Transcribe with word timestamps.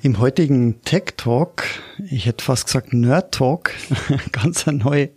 Im 0.00 0.20
heutigen 0.20 0.80
Tech 0.82 1.14
Talk, 1.16 1.64
ich 2.08 2.26
hätte 2.26 2.44
fast 2.44 2.66
gesagt 2.66 2.92
Nerd 2.92 3.34
Talk, 3.34 3.72
ganz 4.32 4.68
eine 4.68 4.78
neue, 4.78 5.10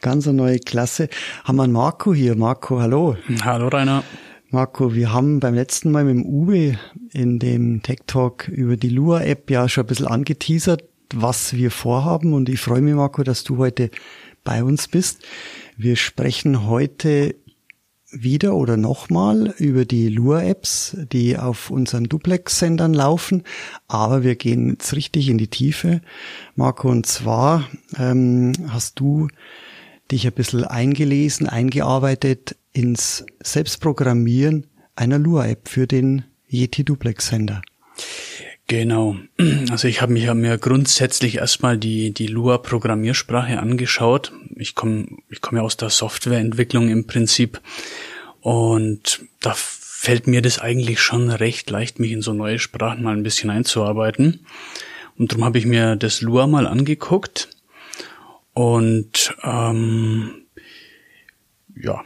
ganz 0.00 0.28
eine 0.28 0.36
neue 0.36 0.60
Klasse, 0.60 1.08
haben 1.42 1.56
wir 1.56 1.64
einen 1.64 1.72
Marco 1.72 2.14
hier. 2.14 2.36
Marco, 2.36 2.80
hallo. 2.80 3.16
Hallo 3.42 3.66
Rainer. 3.66 4.04
Marco, 4.50 4.94
wir 4.94 5.12
haben 5.12 5.40
beim 5.40 5.54
letzten 5.54 5.90
Mal 5.90 6.04
mit 6.04 6.14
dem 6.14 6.26
Uwe 6.26 6.78
in 7.12 7.40
dem 7.40 7.82
Tech 7.82 7.98
Talk 8.06 8.46
über 8.46 8.76
die 8.76 8.88
Lua 8.88 9.20
App 9.22 9.50
ja 9.50 9.68
schon 9.68 9.82
ein 9.82 9.88
bisschen 9.88 10.06
angeteasert, 10.06 10.84
was 11.12 11.54
wir 11.54 11.72
vorhaben 11.72 12.34
und 12.34 12.48
ich 12.48 12.60
freue 12.60 12.80
mich, 12.80 12.94
Marco, 12.94 13.24
dass 13.24 13.42
du 13.42 13.58
heute 13.58 13.90
bei 14.44 14.62
uns 14.62 14.86
bist. 14.86 15.24
Wir 15.76 15.96
sprechen 15.96 16.68
heute 16.68 17.34
wieder 18.10 18.54
oder 18.54 18.76
nochmal 18.76 19.54
über 19.58 19.84
die 19.84 20.08
Lure-Apps, 20.08 20.96
die 21.12 21.36
auf 21.36 21.70
unseren 21.70 22.04
Duplex-Sendern 22.04 22.94
laufen. 22.94 23.44
Aber 23.86 24.22
wir 24.22 24.36
gehen 24.36 24.70
jetzt 24.70 24.94
richtig 24.94 25.28
in 25.28 25.38
die 25.38 25.48
Tiefe, 25.48 26.00
Marco. 26.54 26.88
Und 26.88 27.06
zwar 27.06 27.68
ähm, 27.98 28.52
hast 28.68 28.98
du 29.00 29.28
dich 30.10 30.26
ein 30.26 30.32
bisschen 30.32 30.64
eingelesen, 30.64 31.48
eingearbeitet 31.48 32.56
ins 32.72 33.26
Selbstprogrammieren 33.42 34.66
einer 34.96 35.18
Lure-App 35.18 35.68
für 35.68 35.86
den 35.86 36.24
Yeti 36.48 36.84
Duplex-Sender. 36.84 37.62
Genau. 38.68 39.16
Also 39.70 39.88
ich 39.88 40.02
habe 40.02 40.12
mich 40.12 40.24
ja 40.24 40.34
mir 40.34 40.58
grundsätzlich 40.58 41.36
erstmal 41.36 41.78
die, 41.78 42.12
die 42.12 42.26
Lua 42.26 42.58
Programmiersprache 42.58 43.58
angeschaut. 43.58 44.32
Ich 44.56 44.74
komme 44.74 45.06
ich 45.30 45.40
komm 45.40 45.56
ja 45.56 45.62
aus 45.62 45.78
der 45.78 45.88
Softwareentwicklung 45.88 46.90
im 46.90 47.06
Prinzip. 47.06 47.62
Und 48.40 49.24
da 49.40 49.54
fällt 49.54 50.26
mir 50.26 50.42
das 50.42 50.58
eigentlich 50.58 51.00
schon 51.00 51.30
recht 51.30 51.70
leicht, 51.70 51.98
mich 51.98 52.12
in 52.12 52.22
so 52.22 52.32
neue 52.32 52.58
Sprachen 52.58 53.02
mal 53.02 53.16
ein 53.16 53.22
bisschen 53.22 53.50
einzuarbeiten. 53.50 54.46
Und 55.16 55.32
darum 55.32 55.44
habe 55.44 55.58
ich 55.58 55.66
mir 55.66 55.96
das 55.96 56.20
Lua 56.20 56.46
mal 56.46 56.66
angeguckt. 56.66 57.50
Und 58.54 59.34
ähm, 59.42 60.46
ja. 61.74 62.04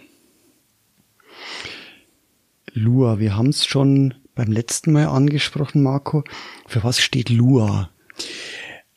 Lua, 2.72 3.18
wir 3.18 3.36
haben 3.36 3.50
es 3.50 3.66
schon 3.66 4.14
beim 4.34 4.50
letzten 4.50 4.92
Mal 4.92 5.06
angesprochen, 5.06 5.82
Marco. 5.82 6.24
Für 6.66 6.82
was 6.82 7.00
steht 7.00 7.28
Lua? 7.28 7.90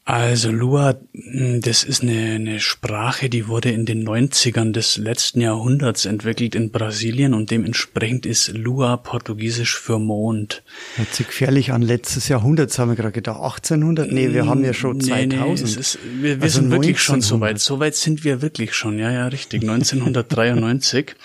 Also 0.08 0.52
Lua, 0.52 0.98
hm, 1.14 1.62
das 1.62 1.84
ist 1.84 2.04
eine, 2.04 2.36
eine 2.36 2.60
Sprache, 2.60 3.28
die 3.28 3.48
wurde 3.48 3.72
in 3.72 3.88
den 3.88 4.08
90ern 4.08 4.72
des 4.72 4.98
letzten 4.98 5.42
Jahrhunderts 5.42 6.06
entwickelt 6.06 6.54
in 6.54 6.70
Brasilien 6.70 7.34
und 7.34 7.50
dementsprechend 7.50 8.28
ist 8.28 8.50
Lua 8.50 8.98
portugiesisch 8.98 9.80
für 9.80 9.98
Mond. 9.98 10.62
Hört 10.96 11.12
sich 11.12 11.26
gefährlich 11.26 11.72
an. 11.72 11.82
Letztes 11.82 12.28
Jahrhundert 12.28 12.78
haben 12.78 12.90
wir 12.90 12.96
gerade 12.96 13.14
gedacht. 13.14 13.42
1800? 13.42 14.12
Nee, 14.12 14.32
wir 14.32 14.46
haben 14.46 14.64
ja 14.64 14.74
schon 14.74 15.02
2000. 15.02 15.28
Nee, 15.28 15.44
nee, 15.44 15.80
ist, 15.80 16.00
wir, 16.22 16.36
wir 16.38 16.44
also 16.44 16.60
sind 16.60 16.70
wirklich 16.70 17.00
schon 17.00 17.22
so 17.22 17.40
weit. 17.40 17.60
So 17.60 17.80
weit 17.80 17.96
sind 17.96 18.24
wir 18.24 18.44
wirklich 18.44 18.76
schon. 18.76 19.00
Ja, 19.00 19.12
ja, 19.12 19.26
richtig. 19.26 19.64
1993. 19.64 21.16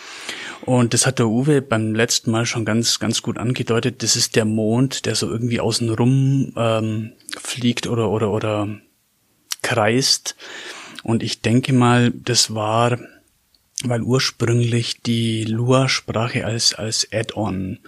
Und 0.67 0.95
das 0.95 1.07
hat 1.07 1.19
der 1.19 1.29
Uwe 1.29 1.63
beim 1.63 1.95
letzten 1.95 2.31
Mal 2.31 2.47
schon 2.47 2.65
ganz, 2.65 2.99
ganz 2.99 3.23
gut 3.23 3.39
angedeutet. 3.39 4.03
Das 4.03 4.17
ist 4.17 4.37
der 4.37 4.45
Mond, 4.45 5.07
der 5.07 5.15
so 5.15 5.29
irgendwie 5.29 5.61
außen 5.61 5.89
rum 5.91 6.53
ähm, 6.57 7.13
fliegt 7.37 7.87
oder, 7.87 8.11
oder, 8.11 8.31
oder 8.31 8.69
kreist. 9.63 10.37
Und 11.03 11.23
ich 11.23 11.41
denke 11.41 11.73
mal, 11.73 12.11
das 12.11 12.55
war, 12.55 12.99
weil 13.85 14.03
ursprünglich 14.03 15.01
die 15.01 15.45
Lua-Sprache 15.45 16.45
als, 16.45 16.75
als 16.75 17.09
Add-on, 17.11 17.79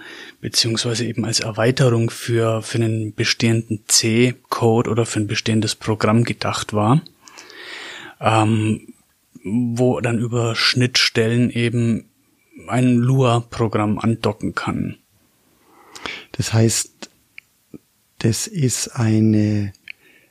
beziehungsweise 0.41 1.05
eben 1.05 1.27
als 1.27 1.41
Erweiterung 1.41 2.09
für, 2.09 2.63
für 2.63 2.79
einen 2.79 3.15
bestehenden 3.15 3.85
C-Code 3.87 4.91
oder 4.91 5.05
für 5.05 5.21
ein 5.21 5.27
bestehendes 5.27 5.75
Programm 5.75 6.25
gedacht 6.25 6.73
war. 6.73 7.03
Ähm, 8.21 8.89
wo 9.45 10.01
dann 10.01 10.19
über 10.19 10.55
Schnittstellen 10.55 11.51
eben 11.51 12.09
ein 12.69 12.97
Lua-Programm 12.97 13.99
andocken 13.99 14.55
kann. 14.55 14.97
Das 16.33 16.53
heißt, 16.53 17.11
das 18.19 18.47
ist 18.47 18.89
eine 18.89 19.73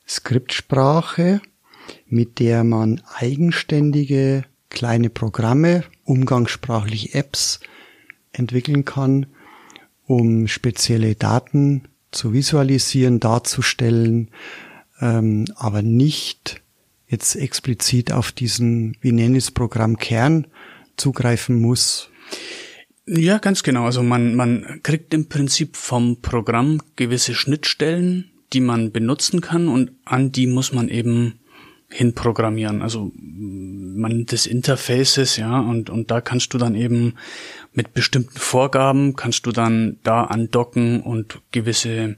Skriptsprache, 0.08 1.42
mit 2.08 2.40
der 2.40 2.64
man 2.64 3.02
eigenständige 3.16 4.46
kleine 4.70 5.10
Programme, 5.10 5.84
umgangssprachlich 6.04 7.16
Apps 7.16 7.60
entwickeln 8.32 8.86
kann, 8.86 9.28
um 10.06 10.48
spezielle 10.48 11.16
Daten 11.16 11.84
zu 12.12 12.34
visualisieren, 12.34 13.20
darzustellen, 13.20 14.30
ähm, 15.00 15.46
aber 15.56 15.82
nicht 15.82 16.62
jetzt 17.08 17.36
explizit 17.36 18.12
auf 18.12 18.32
diesen, 18.32 18.98
wie 19.02 19.12
nenne 19.12 19.38
ich 19.38 19.46
es, 19.46 19.52
Programmkern 19.52 20.48
zugreifen 20.96 21.60
muss, 21.62 22.11
ja, 23.14 23.40
ganz 23.40 23.64
genau. 23.64 23.86
Also 23.86 24.04
man, 24.04 24.36
man 24.36 24.80
kriegt 24.84 25.14
im 25.14 25.28
Prinzip 25.28 25.76
vom 25.76 26.22
Programm 26.22 26.82
gewisse 26.96 27.34
Schnittstellen, 27.34 28.32
die 28.54 28.62
man 28.62 28.92
benutzen 28.92 29.42
kann 29.42 29.68
und 29.68 29.92
an 30.06 30.32
die 30.32 30.48
muss 30.48 30.72
man 30.72 30.88
eben 30.88 31.40
hinprogrammieren. 31.90 32.82
Also 32.82 33.12
man 33.16 34.26
des 34.26 34.46
Interfaces, 34.46 35.36
ja, 35.36 35.60
und, 35.60 35.90
und 35.90 36.10
da 36.10 36.22
kannst 36.22 36.54
du 36.54 36.58
dann 36.58 36.76
eben 36.76 37.16
mit 37.74 37.94
bestimmten 37.94 38.40
Vorgaben 38.40 39.16
kannst 39.16 39.46
du 39.46 39.52
dann 39.52 39.98
da 40.04 40.24
andocken 40.24 41.02
und 41.02 41.42
gewisse 41.52 42.16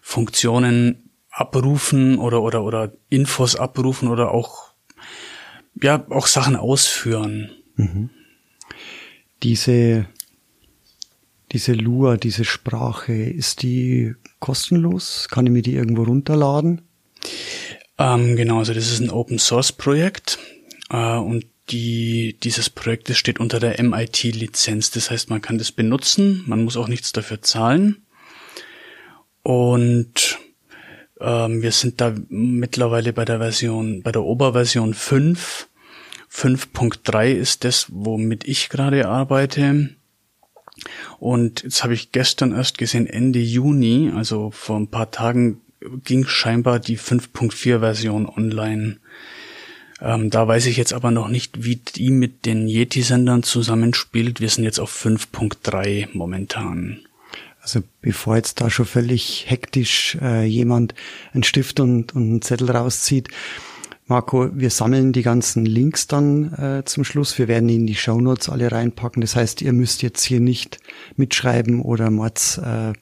Funktionen 0.00 1.10
abrufen 1.30 2.18
oder, 2.18 2.42
oder, 2.42 2.64
oder 2.64 2.92
Infos 3.10 3.56
abrufen 3.56 4.08
oder 4.08 4.30
auch, 4.32 4.72
ja, 5.82 6.04
auch 6.08 6.26
Sachen 6.26 6.56
ausführen. 6.56 7.50
Mhm 7.76 8.10
diese, 9.42 10.06
diese 11.52 11.72
Lua, 11.72 12.16
diese 12.16 12.44
Sprache, 12.44 13.12
ist 13.12 13.62
die 13.62 14.14
kostenlos? 14.38 15.28
Kann 15.30 15.46
ich 15.46 15.52
mir 15.52 15.62
die 15.62 15.74
irgendwo 15.74 16.04
runterladen? 16.04 16.82
Ähm, 17.98 18.36
genau, 18.36 18.58
also 18.58 18.72
das 18.72 18.90
ist 18.90 19.00
ein 19.00 19.10
Open 19.10 19.38
Source 19.38 19.72
Projekt 19.72 20.38
äh, 20.90 21.16
und 21.16 21.44
die, 21.70 22.36
dieses 22.42 22.70
Projekt 22.70 23.08
das 23.08 23.18
steht 23.18 23.38
unter 23.38 23.60
der 23.60 23.82
MIT-Lizenz. 23.82 24.90
Das 24.90 25.10
heißt, 25.10 25.30
man 25.30 25.42
kann 25.42 25.58
das 25.58 25.72
benutzen, 25.72 26.42
man 26.46 26.64
muss 26.64 26.76
auch 26.76 26.88
nichts 26.88 27.12
dafür 27.12 27.42
zahlen. 27.42 28.02
Und 29.42 30.38
ähm, 31.20 31.62
wir 31.62 31.72
sind 31.72 32.00
da 32.00 32.14
mittlerweile 32.28 33.12
bei 33.12 33.24
der 33.24 33.38
Version, 33.38 34.02
bei 34.02 34.12
der 34.12 34.22
Oberversion 34.22 34.94
5 34.94 35.68
5.3 36.32 37.32
ist 37.32 37.64
das, 37.64 37.86
womit 37.90 38.44
ich 38.44 38.68
gerade 38.68 39.08
arbeite. 39.08 39.90
Und 41.18 41.62
jetzt 41.62 41.82
habe 41.82 41.94
ich 41.94 42.12
gestern 42.12 42.52
erst 42.52 42.78
gesehen, 42.78 43.06
Ende 43.06 43.38
Juni, 43.38 44.12
also 44.14 44.50
vor 44.50 44.76
ein 44.76 44.88
paar 44.88 45.10
Tagen, 45.10 45.60
ging 46.04 46.26
scheinbar 46.26 46.78
die 46.78 46.98
5.4 46.98 47.80
Version 47.80 48.26
online. 48.26 48.98
Ähm, 50.00 50.30
da 50.30 50.46
weiß 50.46 50.66
ich 50.66 50.76
jetzt 50.76 50.92
aber 50.92 51.10
noch 51.10 51.28
nicht, 51.28 51.64
wie 51.64 51.76
die 51.76 52.10
mit 52.10 52.46
den 52.46 52.68
Yeti-Sendern 52.68 53.42
zusammenspielt. 53.42 54.40
Wir 54.40 54.48
sind 54.48 54.64
jetzt 54.64 54.80
auf 54.80 54.92
5.3 54.92 56.08
momentan. 56.12 57.00
Also 57.62 57.82
bevor 58.00 58.36
jetzt 58.36 58.60
da 58.60 58.70
schon 58.70 58.86
völlig 58.86 59.44
hektisch 59.48 60.16
äh, 60.20 60.44
jemand 60.44 60.94
einen 61.34 61.42
Stift 61.42 61.80
und, 61.80 62.14
und 62.14 62.22
einen 62.22 62.42
Zettel 62.42 62.70
rauszieht, 62.70 63.28
Marco, 64.10 64.48
wir 64.52 64.70
sammeln 64.70 65.12
die 65.12 65.22
ganzen 65.22 65.64
Links 65.64 66.08
dann 66.08 66.52
äh, 66.54 66.84
zum 66.84 67.04
Schluss. 67.04 67.38
Wir 67.38 67.46
werden 67.46 67.68
in 67.68 67.86
die 67.86 67.94
Show 67.94 68.20
Notes 68.20 68.48
alle 68.48 68.72
reinpacken. 68.72 69.20
Das 69.20 69.36
heißt, 69.36 69.62
ihr 69.62 69.72
müsst 69.72 70.02
jetzt 70.02 70.24
hier 70.24 70.40
nicht 70.40 70.80
mitschreiben 71.14 71.80
oder 71.80 72.10
Mords 72.10 72.58
äh, 72.58 72.92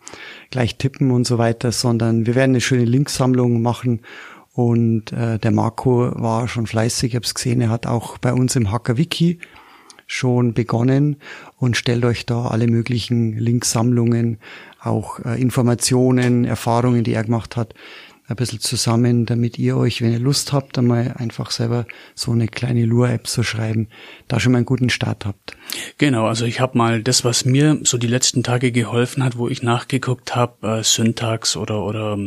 gleich 0.51 0.77
tippen 0.77 1.11
und 1.11 1.27
so 1.27 1.39
weiter, 1.39 1.73
sondern 1.73 2.27
wir 2.27 2.35
werden 2.35 2.51
eine 2.51 2.61
schöne 2.61 2.85
Linksammlung 2.85 3.63
machen. 3.63 4.03
Und 4.53 5.13
äh, 5.13 5.39
der 5.39 5.51
Marco 5.51 6.13
war 6.15 6.47
schon 6.47 6.67
fleißig, 6.67 7.13
ich 7.13 7.17
habe 7.17 7.25
es 7.25 7.35
gesehen, 7.35 7.63
er 7.63 7.71
hat 7.71 7.87
auch 7.87 8.19
bei 8.19 8.35
uns 8.35 8.55
im 8.55 8.71
Hacker 8.71 8.99
Wiki 8.99 9.39
schon 10.07 10.53
begonnen 10.53 11.17
und 11.57 11.77
stellt 11.77 12.05
euch 12.05 12.27
da 12.27 12.49
alle 12.49 12.67
möglichen 12.67 13.33
Linksammlungen, 13.39 14.39
auch 14.83 15.21
äh, 15.21 15.41
Informationen, 15.41 16.45
Erfahrungen, 16.45 17.05
die 17.05 17.15
er 17.15 17.25
gemacht 17.25 17.57
hat, 17.57 17.75
ein 18.29 18.37
bisschen 18.37 18.61
zusammen, 18.61 19.25
damit 19.25 19.59
ihr 19.59 19.77
euch, 19.77 20.03
wenn 20.03 20.13
ihr 20.13 20.19
Lust 20.19 20.53
habt, 20.53 20.77
einmal 20.77 21.15
einfach 21.17 21.51
selber 21.51 21.87
so 22.15 22.31
eine 22.33 22.47
kleine 22.47 22.85
Lua-App 22.85 23.27
zu 23.27 23.43
schreiben, 23.43 23.89
da 24.29 24.39
schon 24.39 24.53
mal 24.53 24.59
einen 24.59 24.67
guten 24.67 24.91
Start 24.91 25.25
habt. 25.25 25.57
Genau, 25.97 26.27
also 26.27 26.45
ich 26.45 26.61
habe 26.61 26.77
mal 26.77 27.03
das, 27.03 27.25
was 27.25 27.47
mir 27.47 27.81
so 27.85 27.97
die 27.97 28.07
letzten 28.07 28.43
Tage 28.43 28.71
geholfen 28.71 29.25
hat, 29.25 29.39
wo 29.39 29.49
ich 29.49 29.63
nachgeguckt 29.63 30.37
habe, 30.37 30.79
äh, 30.79 30.85
Syntax 30.85 31.57
oder 31.57 31.83
oder 31.83 32.19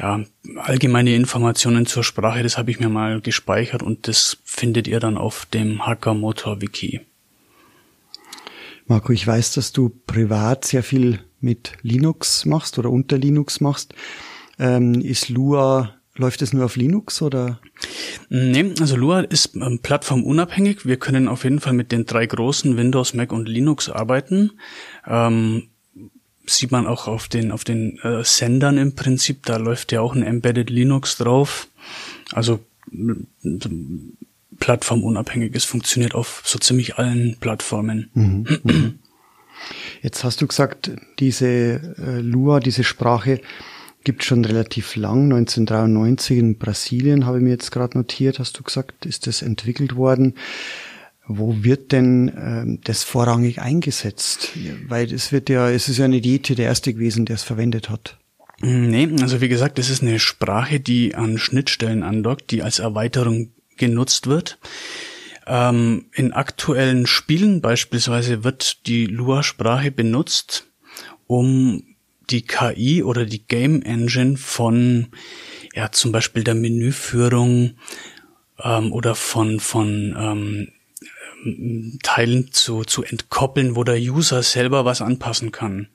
ja, 0.00 0.24
allgemeine 0.56 1.14
Informationen 1.14 1.86
zur 1.86 2.02
Sprache, 2.02 2.42
das 2.42 2.58
habe 2.58 2.72
ich 2.72 2.80
mir 2.80 2.88
mal 2.88 3.20
gespeichert 3.20 3.84
und 3.84 4.08
das 4.08 4.38
findet 4.44 4.88
ihr 4.88 4.98
dann 4.98 5.16
auf 5.16 5.46
dem 5.46 5.86
Hacker 5.86 6.14
Motor 6.14 6.60
Wiki. 6.60 7.02
Marco, 8.86 9.12
ich 9.12 9.24
weiß, 9.24 9.52
dass 9.52 9.72
du 9.72 9.90
privat 10.06 10.64
sehr 10.64 10.82
viel 10.82 11.20
mit 11.40 11.72
Linux 11.82 12.44
machst 12.44 12.78
oder 12.78 12.90
unter 12.90 13.16
Linux 13.16 13.60
machst. 13.60 13.94
Ähm, 14.58 15.00
ist 15.00 15.28
Lua, 15.28 15.94
läuft 16.16 16.42
es 16.42 16.52
nur 16.52 16.64
auf 16.64 16.76
Linux 16.76 17.22
oder? 17.22 17.60
Nee, 18.28 18.74
also 18.80 18.96
Lua 18.96 19.20
ist 19.20 19.56
ähm, 19.56 19.80
plattformunabhängig. 19.82 20.86
Wir 20.86 20.96
können 20.96 21.28
auf 21.28 21.44
jeden 21.44 21.60
Fall 21.60 21.72
mit 21.72 21.92
den 21.92 22.06
drei 22.06 22.26
großen 22.26 22.76
Windows, 22.76 23.14
Mac 23.14 23.32
und 23.32 23.48
Linux 23.48 23.88
arbeiten. 23.88 24.52
Ähm, 25.06 25.68
sieht 26.46 26.70
man 26.70 26.86
auch 26.86 27.08
auf 27.08 27.28
den, 27.28 27.50
auf 27.50 27.64
den 27.64 27.98
äh, 28.00 28.22
Sendern 28.22 28.78
im 28.78 28.94
Prinzip. 28.94 29.44
Da 29.46 29.56
läuft 29.56 29.92
ja 29.92 30.00
auch 30.00 30.14
ein 30.14 30.22
Embedded 30.22 30.70
Linux 30.70 31.16
drauf. 31.16 31.68
Also 32.32 32.60
plattformunabhängiges 34.60 35.64
funktioniert 35.64 36.14
auf 36.14 36.42
so 36.44 36.58
ziemlich 36.58 36.96
allen 36.96 37.36
Plattformen. 37.40 38.10
Mhm, 38.14 38.46
mhm. 38.62 38.98
Jetzt 40.02 40.24
hast 40.24 40.40
du 40.42 40.46
gesagt, 40.46 40.90
diese 41.18 41.46
äh, 41.48 42.20
Lua, 42.20 42.60
diese 42.60 42.84
Sprache 42.84 43.40
gibt 44.04 44.24
schon 44.24 44.44
relativ 44.44 44.96
lang. 44.96 45.24
1993 45.24 46.38
in 46.38 46.58
Brasilien 46.58 47.26
habe 47.26 47.38
ich 47.38 47.42
mir 47.44 47.50
jetzt 47.50 47.72
gerade 47.72 47.98
notiert, 47.98 48.38
hast 48.38 48.58
du 48.58 48.62
gesagt, 48.62 49.06
ist 49.06 49.26
das 49.26 49.42
entwickelt 49.42 49.96
worden. 49.96 50.34
Wo 51.26 51.64
wird 51.64 51.92
denn 51.92 52.30
ähm, 52.36 52.80
das 52.84 53.02
vorrangig 53.02 53.60
eingesetzt? 53.60 54.50
Weil 54.88 55.12
es 55.12 55.32
wird 55.32 55.48
ja, 55.48 55.70
es 55.70 55.88
ist 55.88 55.96
ja 55.96 56.06
nicht 56.06 56.26
Diete 56.26 56.54
der 56.54 56.66
erste 56.66 56.92
gewesen, 56.92 57.24
der 57.24 57.36
es 57.36 57.42
verwendet 57.42 57.88
hat. 57.88 58.18
Nee, 58.60 59.08
also 59.20 59.40
wie 59.40 59.48
gesagt, 59.48 59.78
es 59.78 59.90
ist 59.90 60.02
eine 60.02 60.18
Sprache, 60.18 60.80
die 60.80 61.14
an 61.14 61.38
Schnittstellen 61.38 62.02
andockt, 62.02 62.50
die 62.50 62.62
als 62.62 62.78
Erweiterung 62.78 63.52
genutzt 63.76 64.26
wird. 64.26 64.58
Ähm, 65.46 66.06
in 66.12 66.32
aktuellen 66.32 67.06
Spielen 67.06 67.60
beispielsweise 67.60 68.44
wird 68.44 68.86
die 68.86 69.06
Lua-Sprache 69.06 69.90
benutzt, 69.90 70.66
um 71.26 71.82
die 72.30 72.42
KI 72.42 73.02
oder 73.02 73.26
die 73.26 73.46
Game 73.46 73.82
Engine 73.82 74.36
von 74.36 75.08
ja 75.74 75.90
zum 75.92 76.12
Beispiel 76.12 76.44
der 76.44 76.54
Menüführung 76.54 77.74
ähm, 78.62 78.92
oder 78.92 79.14
von 79.14 79.60
von 79.60 80.14
ähm, 80.18 80.68
Teilen 82.02 82.52
zu, 82.52 82.84
zu 82.84 83.02
entkoppeln, 83.02 83.76
wo 83.76 83.84
der 83.84 83.98
User 83.98 84.42
selber 84.42 84.84
was 84.84 85.02
anpassen 85.02 85.52
kann. 85.52 85.88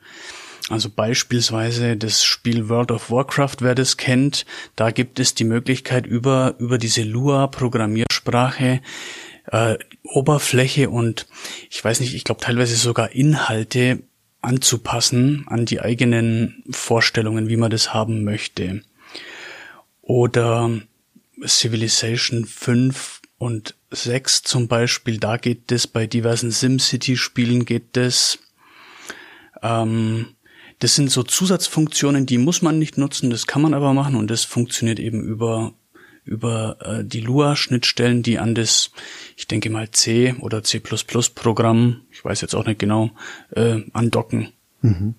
Also 0.69 0.89
beispielsweise 0.91 1.97
das 1.97 2.23
Spiel 2.23 2.69
World 2.69 2.91
of 2.91 3.09
Warcraft, 3.09 3.57
wer 3.61 3.73
das 3.73 3.97
kennt, 3.97 4.45
da 4.75 4.91
gibt 4.91 5.19
es 5.19 5.33
die 5.33 5.43
Möglichkeit 5.45 6.05
über, 6.05 6.53
über 6.59 6.77
diese 6.77 7.01
Lua 7.01 7.47
Programmiersprache 7.47 8.81
äh, 9.51 9.77
Oberfläche 10.03 10.89
und 10.89 11.27
ich 11.69 11.83
weiß 11.83 11.99
nicht, 12.01 12.13
ich 12.13 12.23
glaube 12.23 12.41
teilweise 12.41 12.75
sogar 12.75 13.11
Inhalte 13.11 14.03
anzupassen 14.41 15.45
an 15.47 15.65
die 15.65 15.81
eigenen 15.81 16.63
Vorstellungen, 16.69 17.49
wie 17.49 17.57
man 17.57 17.71
das 17.71 17.93
haben 17.93 18.23
möchte. 18.23 18.81
Oder 20.01 20.71
Civilization 21.45 22.45
5 22.45 23.21
und 23.37 23.75
6 23.91 24.43
zum 24.43 24.67
Beispiel, 24.67 25.17
da 25.17 25.37
geht 25.37 25.71
es, 25.71 25.87
bei 25.87 26.07
diversen 26.07 26.51
SimCity-Spielen 26.51 27.65
geht 27.65 27.95
es. 27.97 28.39
Ähm, 29.61 30.35
das 30.79 30.95
sind 30.95 31.11
so 31.11 31.23
Zusatzfunktionen, 31.23 32.25
die 32.25 32.37
muss 32.37 32.61
man 32.61 32.79
nicht 32.79 32.97
nutzen, 32.97 33.29
das 33.29 33.47
kann 33.47 33.61
man 33.61 33.73
aber 33.73 33.93
machen 33.93 34.15
und 34.15 34.29
das 34.29 34.45
funktioniert 34.45 34.99
eben 34.99 35.21
über 35.21 35.73
über 36.29 36.77
äh, 36.81 37.03
die 37.03 37.21
Lua-Schnittstellen, 37.21 38.21
die 38.21 38.37
an 38.37 38.53
das, 38.53 38.91
ich 39.35 39.47
denke 39.47 39.69
mal 39.69 39.89
C 39.89 40.35
oder 40.39 40.63
C++ 40.63 40.79
Programm, 40.79 42.01
ich 42.11 42.23
weiß 42.23 42.41
jetzt 42.41 42.55
auch 42.55 42.65
nicht 42.65 42.79
genau, 42.79 43.09
äh, 43.55 43.81
andocken. 43.93 44.49
Mhm. 44.81 45.15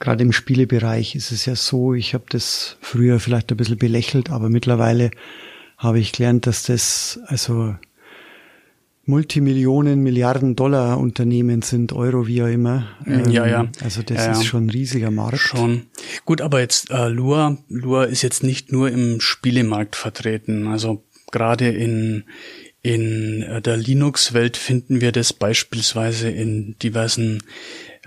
Gerade 0.00 0.22
im 0.24 0.32
Spielebereich 0.32 1.14
ist 1.14 1.30
es 1.30 1.44
ja 1.46 1.54
so, 1.54 1.94
ich 1.94 2.14
habe 2.14 2.24
das 2.28 2.76
früher 2.80 3.20
vielleicht 3.20 3.50
ein 3.52 3.56
bisschen 3.56 3.78
belächelt, 3.78 4.30
aber 4.30 4.48
mittlerweile 4.48 5.10
habe 5.76 6.00
ich 6.00 6.12
gelernt, 6.12 6.46
dass 6.46 6.64
das 6.64 7.20
also 7.26 7.76
Multimillionen, 9.04 10.02
Milliarden 10.02 10.54
Dollar 10.54 10.98
Unternehmen 10.98 11.62
sind, 11.62 11.92
Euro 11.92 12.26
wie 12.26 12.42
auch 12.42 12.46
immer. 12.46 12.86
Ähm, 13.04 13.30
ja, 13.30 13.46
ja. 13.46 13.68
Also 13.82 14.02
das 14.02 14.18
ja, 14.18 14.32
ist 14.32 14.44
schon 14.44 14.66
ein 14.66 14.70
riesiger 14.70 15.10
Markt. 15.10 15.38
Schon. 15.38 15.86
Gut, 16.24 16.40
aber 16.40 16.60
jetzt 16.60 16.90
äh, 16.90 17.08
Lua, 17.08 17.58
Lua 17.68 18.04
ist 18.04 18.22
jetzt 18.22 18.44
nicht 18.44 18.70
nur 18.70 18.90
im 18.90 19.20
Spielemarkt 19.20 19.96
vertreten. 19.96 20.68
Also 20.68 21.02
gerade 21.30 21.68
in 21.68 22.24
in 22.82 23.42
äh, 23.42 23.62
der 23.62 23.76
Linux-Welt 23.76 24.56
finden 24.56 25.00
wir 25.00 25.12
das 25.12 25.32
beispielsweise 25.32 26.28
in 26.28 26.76
diversen 26.82 27.42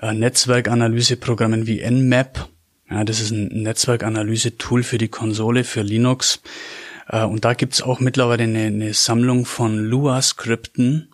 äh, 0.02 0.14
Netzwerkanalyseprogrammen 0.14 1.66
wie 1.66 1.82
Nmap. 1.82 2.50
Ja, 2.90 3.04
das 3.04 3.22
ist 3.22 3.32
ein 3.32 3.48
Netzwerkanalyse-Tool 3.48 4.84
für 4.84 4.98
die 4.98 5.08
Konsole 5.08 5.64
für 5.64 5.82
Linux. 5.82 6.42
Äh, 7.07 7.24
und 7.24 7.46
da 7.46 7.54
gibt's 7.54 7.81
auch 7.81 8.00
mittlerweile 8.00 8.44
eine, 8.44 8.66
eine 8.66 8.94
Sammlung 8.94 9.46
von 9.46 9.78
Lua-Skripten, 9.78 11.10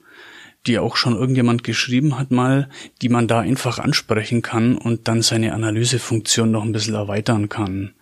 die 0.67 0.77
auch 0.77 0.95
schon 0.95 1.15
irgendjemand 1.15 1.63
geschrieben 1.63 2.19
hat 2.19 2.31
mal, 2.31 2.69
die 3.01 3.09
man 3.09 3.27
da 3.27 3.39
einfach 3.39 3.79
ansprechen 3.79 4.41
kann 4.41 4.77
und 4.77 5.07
dann 5.07 5.21
seine 5.21 5.53
Analysefunktion 5.53 6.51
noch 6.51 6.63
ein 6.63 6.71
bisschen 6.71 6.93
erweitern 6.93 7.49
kann. 7.49 7.93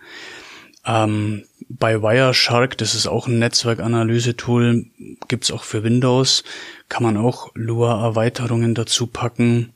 Ähm, 0.85 1.45
bei 1.69 2.01
Wireshark, 2.01 2.77
das 2.77 2.95
ist 2.95 3.07
auch 3.07 3.27
ein 3.27 3.39
Netzwerkanalyse-Tool, 3.39 4.87
gibt's 5.27 5.51
auch 5.51 5.63
für 5.63 5.83
Windows, 5.83 6.43
kann 6.89 7.03
man 7.03 7.15
auch 7.15 7.51
Lua-Erweiterungen 7.53 8.75
dazu 8.75 9.07
packen. 9.07 9.73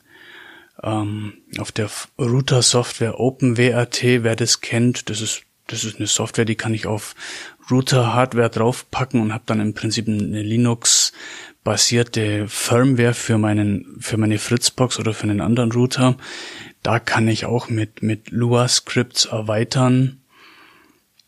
Ähm, 0.82 1.34
auf 1.58 1.72
der 1.72 1.88
Router-Software 2.18 3.20
OpenWrt, 3.20 4.02
wer 4.02 4.36
das 4.36 4.60
kennt, 4.60 5.08
das 5.08 5.20
ist 5.20 5.44
das 5.66 5.84
ist 5.84 5.96
eine 5.96 6.06
Software, 6.06 6.44
die 6.44 6.56
kann 6.56 6.74
ich 6.74 6.86
auf 6.86 7.14
Router-Hardware 7.70 8.50
draufpacken 8.50 9.20
und 9.20 9.32
habe 9.32 9.44
dann 9.46 9.60
im 9.60 9.74
Prinzip 9.74 10.08
eine 10.08 10.42
Linux-basierte 10.42 12.48
Firmware 12.48 13.14
für 13.14 13.38
meinen 13.38 13.96
für 14.00 14.16
meine 14.16 14.38
Fritzbox 14.38 14.98
oder 14.98 15.14
für 15.14 15.24
einen 15.24 15.40
anderen 15.40 15.72
Router. 15.72 16.16
Da 16.82 16.98
kann 16.98 17.28
ich 17.28 17.46
auch 17.46 17.68
mit 17.68 18.02
mit 18.02 18.30
Lua-Scripts 18.30 19.26
erweitern. 19.26 20.20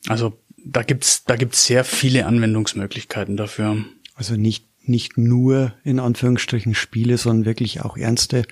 Also 0.09 0.39
da 0.57 0.83
gibt's 0.83 1.25
da 1.25 1.37
gibt's 1.37 1.65
sehr 1.65 1.85
viele 1.85 2.27
Anwendungsmöglichkeiten 2.27 3.37
dafür. 3.37 3.85
Also 4.15 4.37
nicht 4.37 4.67
nicht 4.89 5.19
nur 5.19 5.73
in 5.85 5.99
Anführungsstrichen 5.99 6.75
Spiele, 6.75 7.19
sondern 7.19 7.45
wirklich 7.45 7.83
auch 7.83 7.97
ernste 7.97 8.45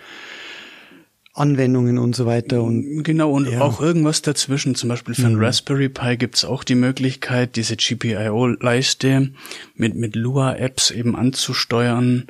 Anwendungen 1.35 1.99
und 1.99 2.15
so 2.15 2.27
weiter. 2.27 2.63
Und, 2.63 3.03
genau, 3.03 3.33
und 3.33 3.51
ja. 3.51 3.61
auch 3.61 3.81
irgendwas 3.81 4.23
dazwischen. 4.23 4.77
Zum 4.77 4.89
Beispiel 4.89 5.15
für 5.15 5.29
mhm. 5.29 5.37
ein 5.37 5.45
Raspberry 5.45 5.89
Pi 5.89 6.17
gibt's 6.17 6.45
auch 6.45 6.63
die 6.63 6.77
Möglichkeit, 6.77 7.57
diese 7.57 7.77
GPIO-Leiste 7.77 9.33
mit, 9.75 9.97
mit 9.97 10.15
Lua-Apps 10.15 10.93
eben 10.93 11.17
anzusteuern. 11.17 12.29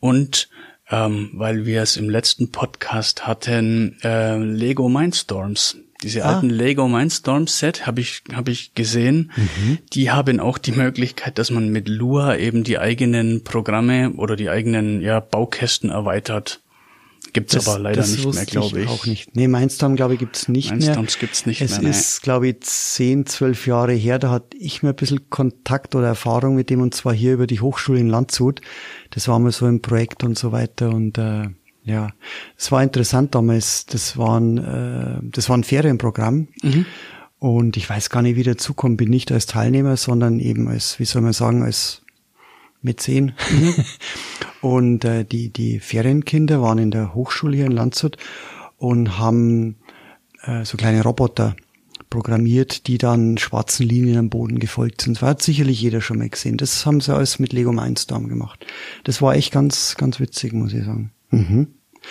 Und 0.00 0.48
ähm, 0.90 1.30
weil 1.34 1.66
wir 1.66 1.82
es 1.82 1.98
im 1.98 2.08
letzten 2.08 2.50
Podcast 2.50 3.26
hatten, 3.26 3.98
äh, 4.02 4.38
Lego 4.38 4.88
Mindstorms. 4.88 5.76
Diese 6.02 6.24
ah. 6.24 6.36
alten 6.36 6.48
Lego 6.48 6.88
Mindstorms 6.88 7.58
Set 7.58 7.86
habe 7.86 8.00
ich 8.00 8.22
habe 8.32 8.50
ich 8.50 8.72
gesehen. 8.74 9.32
Mhm. 9.36 9.78
Die 9.92 10.10
haben 10.10 10.40
auch 10.40 10.56
die 10.56 10.72
Möglichkeit, 10.72 11.38
dass 11.38 11.50
man 11.50 11.68
mit 11.68 11.88
Lua 11.88 12.36
eben 12.36 12.64
die 12.64 12.78
eigenen 12.78 13.44
Programme 13.44 14.12
oder 14.12 14.36
die 14.36 14.48
eigenen 14.48 15.02
ja 15.02 15.20
Baukästen 15.20 15.90
erweitert. 15.90 16.62
Gibt's 17.32 17.54
das, 17.54 17.68
aber 17.68 17.78
leider 17.78 18.06
nicht 18.06 18.34
mehr, 18.34 18.46
glaube 18.46 18.80
ich. 18.80 18.84
ich. 18.84 18.90
Auch 18.90 19.06
nicht. 19.06 19.36
Nee, 19.36 19.48
Mindstorm, 19.48 19.96
glaube 19.96 20.14
ich, 20.14 20.20
gibt's 20.20 20.48
nicht 20.48 20.70
Mindstorms 20.70 21.14
mehr. 21.14 21.20
gibt's 21.20 21.46
nicht 21.46 21.60
es 21.60 21.80
mehr. 21.80 21.90
Es 21.90 22.00
ist, 22.00 22.22
glaube 22.22 22.48
ich, 22.48 22.60
zehn, 22.60 23.26
zwölf 23.26 23.66
Jahre 23.66 23.92
her, 23.92 24.18
da 24.18 24.30
hatte 24.30 24.56
ich 24.56 24.82
mir 24.82 24.90
ein 24.90 24.96
bisschen 24.96 25.30
Kontakt 25.30 25.94
oder 25.94 26.06
Erfahrung 26.06 26.56
mit 26.56 26.70
dem 26.70 26.80
und 26.80 26.94
zwar 26.94 27.14
hier 27.14 27.34
über 27.34 27.46
die 27.46 27.60
Hochschule 27.60 28.00
in 28.00 28.08
Landshut. 28.08 28.60
Das 29.10 29.28
war 29.28 29.38
mal 29.38 29.52
so 29.52 29.66
ein 29.66 29.82
Projekt 29.82 30.24
und 30.24 30.38
so 30.38 30.52
weiter 30.52 30.90
und 30.90 31.18
äh, 31.18 31.48
ja, 31.84 32.10
es 32.56 32.70
war 32.70 32.82
interessant 32.82 33.34
damals. 33.34 33.86
Das 33.86 34.18
war 34.18 34.38
ein, 34.38 34.58
äh, 34.58 35.20
das 35.22 35.48
war 35.48 35.56
ein 35.56 35.64
Ferienprogramm. 35.64 36.48
Mhm. 36.62 36.86
Und 37.38 37.76
ich 37.76 37.88
weiß 37.88 38.10
gar 38.10 38.22
nicht, 38.22 38.36
wie 38.36 38.42
dazukommen 38.42 38.96
bin, 38.96 39.10
nicht 39.10 39.30
als 39.30 39.46
Teilnehmer, 39.46 39.96
sondern 39.96 40.40
eben 40.40 40.68
als, 40.68 40.98
wie 40.98 41.04
soll 41.04 41.22
man 41.22 41.32
sagen, 41.32 41.62
als 41.62 42.02
Mäzen. 42.82 43.32
Mhm. 43.50 43.74
Und 44.60 45.04
äh, 45.04 45.24
die, 45.24 45.50
die 45.50 45.80
Ferienkinder 45.80 46.60
waren 46.60 46.78
in 46.78 46.90
der 46.90 47.14
Hochschule 47.14 47.56
hier 47.56 47.66
in 47.66 47.72
Landshut 47.72 48.16
und 48.76 49.18
haben 49.18 49.76
äh, 50.42 50.64
so 50.64 50.76
kleine 50.76 51.02
Roboter 51.02 51.54
programmiert, 52.10 52.86
die 52.86 52.98
dann 52.98 53.38
schwarzen 53.38 53.86
Linien 53.86 54.18
am 54.18 54.30
Boden 54.30 54.58
gefolgt 54.58 55.02
sind. 55.02 55.16
Das 55.16 55.22
hat 55.22 55.42
sicherlich 55.42 55.80
jeder 55.80 56.00
schon 56.00 56.18
mal 56.18 56.28
gesehen. 56.28 56.56
Das 56.56 56.86
haben 56.86 57.00
sie 57.00 57.14
alles 57.14 57.38
mit 57.38 57.52
Lego 57.52 57.72
Mindstorm 57.72 58.28
gemacht. 58.28 58.66
Das 59.04 59.20
war 59.20 59.34
echt 59.34 59.52
ganz, 59.52 59.96
ganz 59.96 60.18
witzig, 60.18 60.52
muss 60.52 60.72
ich 60.72 60.84
sagen. 60.84 61.12
Mhm. 61.30 61.68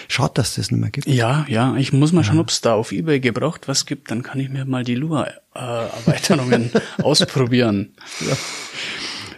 Schade, 0.08 0.34
dass 0.36 0.56
das 0.56 0.70
nicht 0.70 0.80
mehr 0.80 0.92
gibt. 0.92 1.08
Ja, 1.08 1.46
ja, 1.50 1.76
ich 1.78 1.94
muss 1.94 2.12
mal 2.12 2.22
ja. 2.22 2.26
schauen, 2.26 2.40
ob 2.40 2.50
es 2.50 2.62
da 2.62 2.76
auf 2.76 2.92
Ebay 2.92 3.20
gebraucht 3.20 3.68
was 3.68 3.86
gibt. 3.86 4.12
Dann 4.12 4.22
kann 4.22 4.40
ich 4.40 4.50
mir 4.50 4.66
mal 4.66 4.84
die 4.84 4.96
Lua-Erweiterungen 4.96 6.72
ausprobieren. 7.02 7.94
Ja. 8.20 8.38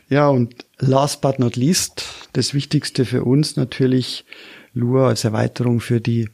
Ja, 0.09 0.27
und 0.27 0.65
last 0.79 1.21
but 1.21 1.39
not 1.39 1.55
least, 1.55 2.05
das 2.33 2.53
Wichtigste 2.53 3.05
für 3.05 3.23
uns 3.23 3.55
natürlich 3.55 4.25
Lua 4.73 5.07
als 5.07 5.23
Erweiterung 5.23 5.79
für 5.79 6.01
die 6.01 6.29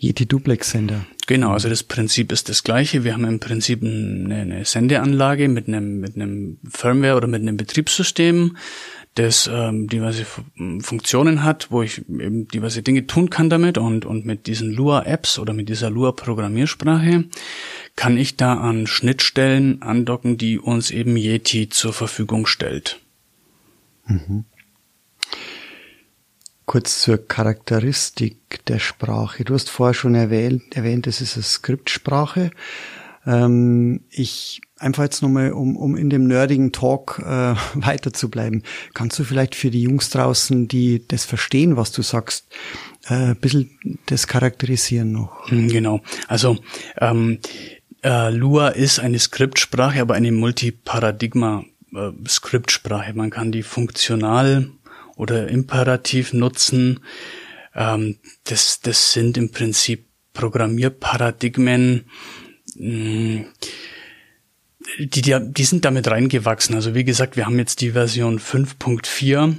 Yeti 0.00 0.26
Duplex 0.26 0.70
Sender. 0.70 1.06
Genau, 1.26 1.52
also 1.52 1.68
das 1.68 1.82
Prinzip 1.82 2.32
ist 2.32 2.48
das 2.48 2.64
gleiche. 2.64 3.04
Wir 3.04 3.12
haben 3.12 3.24
im 3.24 3.40
Prinzip 3.40 3.82
eine, 3.82 4.34
eine 4.34 4.64
Sendeanlage 4.64 5.48
mit 5.48 5.68
einem, 5.68 6.00
mit 6.00 6.16
einem 6.16 6.58
Firmware 6.68 7.16
oder 7.16 7.26
mit 7.26 7.42
einem 7.42 7.56
Betriebssystem, 7.56 8.56
das 9.18 9.50
ähm, 9.52 9.88
diverse 9.88 10.24
Funktionen 10.80 11.42
hat, 11.42 11.70
wo 11.70 11.82
ich 11.82 12.08
eben 12.08 12.46
diverse 12.46 12.82
Dinge 12.82 13.06
tun 13.06 13.30
kann 13.30 13.50
damit 13.50 13.76
und, 13.76 14.04
und 14.04 14.24
mit 14.24 14.46
diesen 14.46 14.70
Lua-Apps 14.70 15.38
oder 15.38 15.52
mit 15.52 15.68
dieser 15.68 15.90
Lua-Programmiersprache 15.90 17.24
kann 17.96 18.16
ich 18.16 18.36
da 18.36 18.54
an 18.54 18.86
Schnittstellen 18.86 19.82
andocken, 19.82 20.38
die 20.38 20.58
uns 20.58 20.92
eben 20.92 21.16
Yeti 21.16 21.68
zur 21.68 21.92
Verfügung 21.92 22.46
stellt. 22.46 23.00
Mhm. 24.06 24.44
Kurz 26.64 27.00
zur 27.00 27.26
Charakteristik 27.26 28.64
der 28.66 28.78
Sprache. 28.78 29.42
Du 29.42 29.54
hast 29.54 29.68
vorher 29.68 29.94
schon 29.94 30.14
erwähnt, 30.14 30.76
erwähnt 30.76 31.06
es 31.06 31.20
ist 31.20 31.34
eine 31.34 31.42
Skriptsprache. 31.42 32.50
Ähm, 33.28 34.00
ich 34.08 34.62
einfach 34.78 35.02
jetzt 35.02 35.22
nochmal, 35.22 35.52
um, 35.52 35.76
um 35.76 35.96
in 35.96 36.08
dem 36.08 36.26
nerdigen 36.26 36.72
Talk 36.72 37.20
äh, 37.22 37.24
weiter 37.74 38.14
zu 38.14 38.30
bleiben, 38.30 38.62
kannst 38.94 39.18
du 39.18 39.24
vielleicht 39.24 39.54
für 39.54 39.70
die 39.70 39.82
Jungs 39.82 40.08
draußen, 40.08 40.66
die 40.66 41.06
das 41.06 41.26
verstehen, 41.26 41.76
was 41.76 41.92
du 41.92 42.00
sagst, 42.00 42.46
äh, 43.08 43.14
ein 43.14 43.36
bisschen 43.36 43.98
das 44.06 44.26
charakterisieren 44.26 45.12
noch? 45.12 45.50
Hm, 45.50 45.68
genau. 45.68 46.00
Also 46.26 46.56
ähm, 47.00 47.40
äh, 48.02 48.30
Lua 48.30 48.68
ist 48.68 48.98
eine 48.98 49.18
Skriptsprache, 49.18 50.00
aber 50.00 50.14
eine 50.14 50.32
Multiparadigma-Skriptsprache. 50.32 53.12
Man 53.14 53.28
kann 53.28 53.52
die 53.52 53.62
funktional 53.62 54.70
oder 55.16 55.48
Imperativ 55.48 56.32
nutzen. 56.32 57.00
Ähm, 57.74 58.16
das, 58.44 58.80
das 58.80 59.12
sind 59.12 59.36
im 59.36 59.50
Prinzip 59.50 60.06
Programmierparadigmen, 60.32 62.06
mh, 62.78 63.40
mm, 63.40 63.46
die, 64.98 65.22
die, 65.22 65.36
die 65.40 65.64
sind 65.64 65.84
damit 65.84 66.08
reingewachsen. 66.08 66.74
Also 66.74 66.94
wie 66.94 67.04
gesagt, 67.04 67.36
wir 67.36 67.46
haben 67.46 67.58
jetzt 67.58 67.80
die 67.80 67.90
Version 67.92 68.38
5.4. 68.38 69.56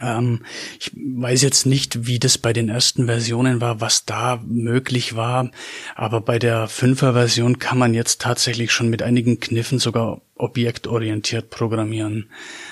Ähm, 0.00 0.44
ich 0.78 0.92
weiß 0.94 1.42
jetzt 1.42 1.66
nicht, 1.66 2.06
wie 2.06 2.18
das 2.18 2.38
bei 2.38 2.52
den 2.52 2.68
ersten 2.68 3.06
Versionen 3.06 3.60
war, 3.60 3.80
was 3.80 4.04
da 4.04 4.40
möglich 4.46 5.16
war, 5.16 5.50
aber 5.94 6.20
bei 6.20 6.38
der 6.38 6.68
5er 6.68 7.12
Version 7.12 7.58
kann 7.58 7.78
man 7.78 7.94
jetzt 7.94 8.20
tatsächlich 8.20 8.72
schon 8.72 8.90
mit 8.90 9.02
einigen 9.02 9.40
Kniffen 9.40 9.78
sogar 9.78 10.20
objektorientiert 10.36 11.50
programmieren. 11.50 12.30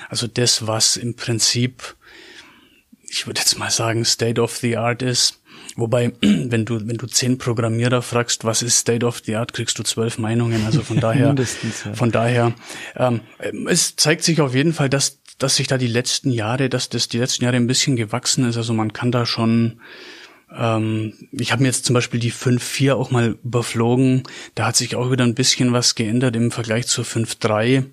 Also 0.09 0.27
das, 0.27 0.67
was 0.67 0.97
im 0.97 1.15
Prinzip 1.15 1.97
ich 3.13 3.27
würde 3.27 3.41
jetzt 3.41 3.59
mal 3.59 3.71
sagen, 3.71 4.07
State 4.07 4.41
of 4.41 4.57
the 4.57 4.79
Art 4.79 5.03
ist. 5.03 5.42
Wobei, 5.77 6.13
wenn 6.21 6.65
du, 6.65 6.87
wenn 6.87 6.97
du 6.97 7.07
zehn 7.07 7.39
Programmierer 7.39 8.03
fragst, 8.03 8.45
was 8.45 8.63
ist 8.63 8.79
State 8.79 9.05
of 9.05 9.23
the 9.25 9.37
Art, 9.37 9.53
kriegst 9.53 9.79
du 9.79 9.83
zwölf 9.83 10.19
Meinungen. 10.19 10.65
Also 10.67 10.83
von 10.83 11.01
daher, 11.01 11.35
ja. 11.35 11.95
von 11.95 12.11
daher, 12.11 12.55
ähm, 12.97 13.21
es 13.67 13.97
zeigt 13.97 14.25
sich 14.25 14.41
auf 14.41 14.55
jeden 14.55 14.73
Fall, 14.73 14.89
dass, 14.89 15.21
dass 15.39 15.57
sich 15.57 15.67
da 15.67 15.79
die 15.79 15.87
letzten 15.87 16.31
Jahre, 16.31 16.69
dass 16.69 16.89
das 16.89 17.09
die 17.09 17.19
letzten 17.19 17.45
Jahre 17.45 17.57
ein 17.57 17.67
bisschen 17.67 17.97
gewachsen 17.97 18.45
ist. 18.49 18.57
Also 18.57 18.73
man 18.75 18.93
kann 18.93 19.13
da 19.13 19.27
schon, 19.27 19.81
ähm, 20.55 21.15
ich 21.33 21.53
habe 21.53 21.63
mir 21.63 21.69
jetzt 21.69 21.85
zum 21.85 21.95
Beispiel 21.95 22.21
die 22.21 22.33
5.4 22.33 22.95
auch 22.95 23.11
mal 23.11 23.39
überflogen. 23.45 24.25
Da 24.55 24.67
hat 24.67 24.77
sich 24.77 24.97
auch 24.97 25.11
wieder 25.11 25.25
ein 25.25 25.35
bisschen 25.35 25.73
was 25.73 25.95
geändert 25.95 26.37
im 26.37 26.51
Vergleich 26.51 26.87
zur 26.87 27.05
5.3. 27.05 27.85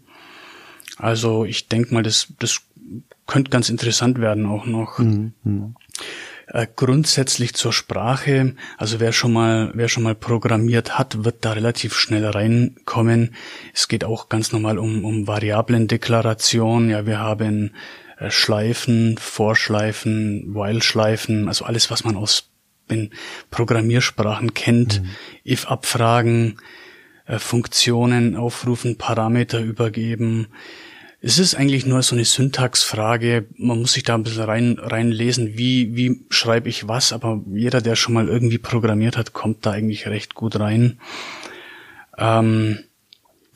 Also 0.97 1.45
ich 1.45 1.69
denke 1.69 1.93
mal, 1.93 2.03
das, 2.03 2.27
das 2.39 2.61
könnte 3.25 3.51
ganz 3.51 3.69
interessant 3.69 4.19
werden 4.19 4.45
auch 4.45 4.65
noch. 4.65 4.99
Mhm. 4.99 5.75
Äh, 6.51 6.65
grundsätzlich 6.75 7.53
zur 7.53 7.71
Sprache, 7.71 8.55
also 8.77 8.99
wer 8.99 9.11
schon 9.11 9.33
mal, 9.33 9.71
wer 9.75 9.87
schon 9.87 10.03
mal 10.03 10.15
programmiert 10.15 10.97
hat, 10.97 11.23
wird 11.23 11.45
da 11.45 11.53
relativ 11.53 11.95
schnell 11.95 12.25
reinkommen. 12.25 13.35
Es 13.73 13.87
geht 13.87 14.03
auch 14.03 14.29
ganz 14.29 14.51
normal 14.51 14.79
um, 14.79 15.05
um 15.05 15.27
Variablendeklaration. 15.27 16.89
Ja, 16.89 17.05
wir 17.05 17.19
haben 17.19 17.75
äh, 18.17 18.31
Schleifen, 18.31 19.17
Vorschleifen, 19.19 20.55
While-Schleifen, 20.55 21.47
also 21.47 21.65
alles, 21.65 21.91
was 21.91 22.03
man 22.03 22.15
aus 22.15 22.49
den 22.89 23.11
Programmiersprachen 23.51 24.55
kennt, 24.55 25.03
mhm. 25.03 25.09
if-Abfragen, 25.45 26.57
äh, 27.27 27.37
Funktionen 27.37 28.35
aufrufen, 28.35 28.97
Parameter 28.97 29.59
übergeben, 29.59 30.47
es 31.21 31.37
ist 31.37 31.55
eigentlich 31.55 31.85
nur 31.85 32.01
so 32.01 32.15
eine 32.15 32.23
Syntaxfrage. 32.23 33.45
Man 33.57 33.79
muss 33.79 33.93
sich 33.93 34.03
da 34.03 34.15
ein 34.15 34.23
bisschen 34.23 34.43
rein, 34.43 34.77
reinlesen, 34.79 35.57
wie, 35.57 35.95
wie 35.95 36.25
schreibe 36.29 36.69
ich 36.69 36.87
was, 36.87 37.11
aber 37.11 37.41
jeder, 37.53 37.81
der 37.81 37.95
schon 37.95 38.13
mal 38.13 38.29
irgendwie 38.29 38.57
programmiert 38.57 39.17
hat, 39.17 39.33
kommt 39.33 39.65
da 39.65 39.71
eigentlich 39.71 40.07
recht 40.07 40.33
gut 40.33 40.57
rein. 40.59 40.99
Ähm, 42.17 42.79